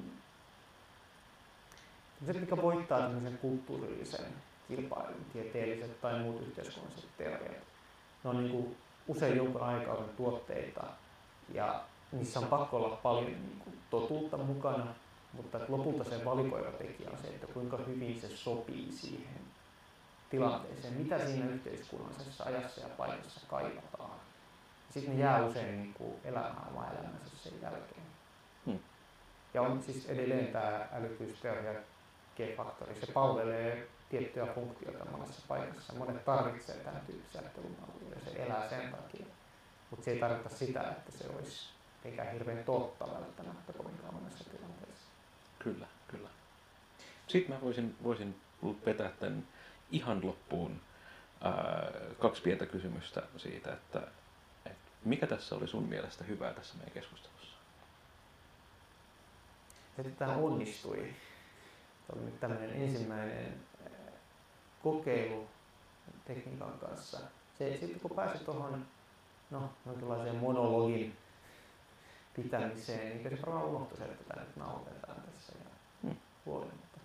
[2.19, 4.27] tämmöiset, mikä voittaa tämmöisen kulttuurillisen
[4.69, 7.57] kilpailun, tieteelliset tai muut yhteiskunnalliset teoriat,
[8.25, 8.77] ne on niin kuin
[9.09, 10.85] usein jonkun aikakauden tuotteita
[11.55, 14.87] ja niissä on pakko olla paljon niin kuin totuutta mukana,
[15.33, 19.41] mutta lopulta se valikoiva tekijä on se, että kuinka hyvin se sopii siihen
[20.31, 24.20] tilanteeseen, mitä siinä yhteiskunnallisessa ajassa ja paikassa kaivataan.
[24.91, 28.03] Sitten ne jää usein niin kuin elämään oma elämänsä sen jälkeen.
[28.66, 28.78] Hmm.
[29.55, 31.80] Ja on siis edelleen tämä älykkyysteoria
[32.36, 32.95] G-faktori.
[33.01, 35.93] Se palvelee tiettyjä funktioita monessa paikassa.
[35.93, 39.26] Monet tarvitsee tämän tyyppisiä ajattelumallia ja se elää sen takia.
[39.91, 41.68] Mutta se ei tarkoita sitä, että se olisi
[42.05, 45.05] mikään hirveän totta välttämättä kovinkaan monessa tilanteessa.
[45.59, 46.28] Kyllä, kyllä.
[47.26, 48.41] Sitten mä voisin, voisin
[48.86, 49.49] vetää tämän
[49.91, 50.80] ihan loppuun
[51.41, 51.53] ää,
[52.18, 54.03] kaksi pientä kysymystä siitä, että
[55.05, 57.57] mikä tässä oli sun mielestä hyvää tässä meidän keskustelussa?
[59.98, 61.14] Että tämä onnistui.
[62.07, 63.92] Se oli nyt tämmöinen ensimmäinen eh,
[64.82, 65.48] kokeilu
[66.24, 67.18] tekniikan kanssa.
[67.59, 68.86] Se, sitten kun pääsi tuohon
[69.51, 71.16] no, jonkinlaiseen monologin
[72.36, 75.70] pitämiseen, niin kyllä se varmaan unohtui se, että tämä nyt nauhoitetaan tässä ja
[76.03, 76.16] Hmm.
[76.46, 77.01] huolimatta.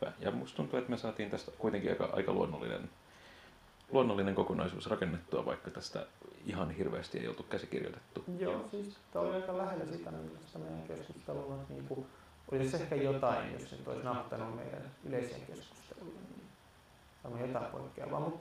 [0.00, 0.12] Hyvä.
[0.18, 2.90] Ja musta tuntuu, että me saatiin tästä kuitenkin aika, aika luonnollinen,
[3.90, 6.06] luonnollinen kokonaisuus rakennettua, vaikka tästä
[6.46, 8.24] ihan hirveästi ei oltu käsikirjoitettu.
[8.38, 11.58] Joo, siis tämä oli aika lähellä sitä, millaista meidän keskustelua.
[11.68, 12.06] Niin kuin,
[12.52, 16.48] olisi ehkä jotain, jos nyt olisi naptanut meidän yleisiä keskusteluja, niin
[17.24, 18.40] varmaan jotain poikkeavaa, mutta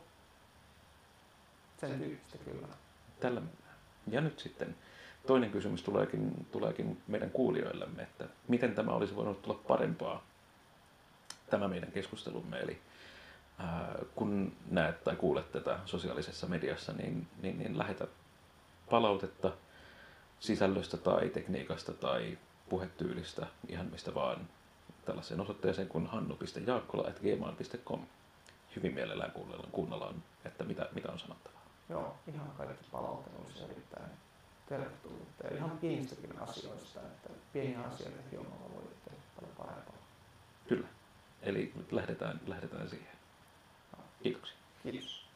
[1.77, 2.67] sen tyyppistä kyllä.
[3.19, 3.75] Tällä mennään.
[4.07, 4.75] Ja nyt sitten
[5.27, 10.23] toinen kysymys tuleekin, tuleekin meidän kuulijoillemme, että miten tämä olisi voinut tulla parempaa,
[11.49, 12.59] tämä meidän keskustelumme.
[12.59, 12.81] Eli
[14.15, 18.07] kun näet tai kuulet tätä sosiaalisessa mediassa, niin, niin, niin lähetä
[18.89, 19.51] palautetta
[20.39, 22.37] sisällöstä tai tekniikasta tai
[22.69, 24.47] puhetyylistä, ihan mistä vaan,
[25.05, 28.01] tällaiseen osoitteeseen kuin hannu.jaakkola.gmail.com.
[28.75, 31.61] Hyvin mielellään kuunnellaan, kuunnellaan että mitä, mitä on sanottavaa.
[31.89, 34.09] Joo, ihan kaikki palaute olisi erittäin
[34.69, 35.27] tervetullut.
[35.43, 39.95] Ja ihan pienistäkin asioista, että pieniä asioita hiomalla voi tehdä paljon parempaa.
[40.67, 40.87] Kyllä.
[41.41, 43.16] Eli nyt lähdetään, lähdetään siihen.
[44.23, 44.49] Linux.
[44.85, 45.26] Linux.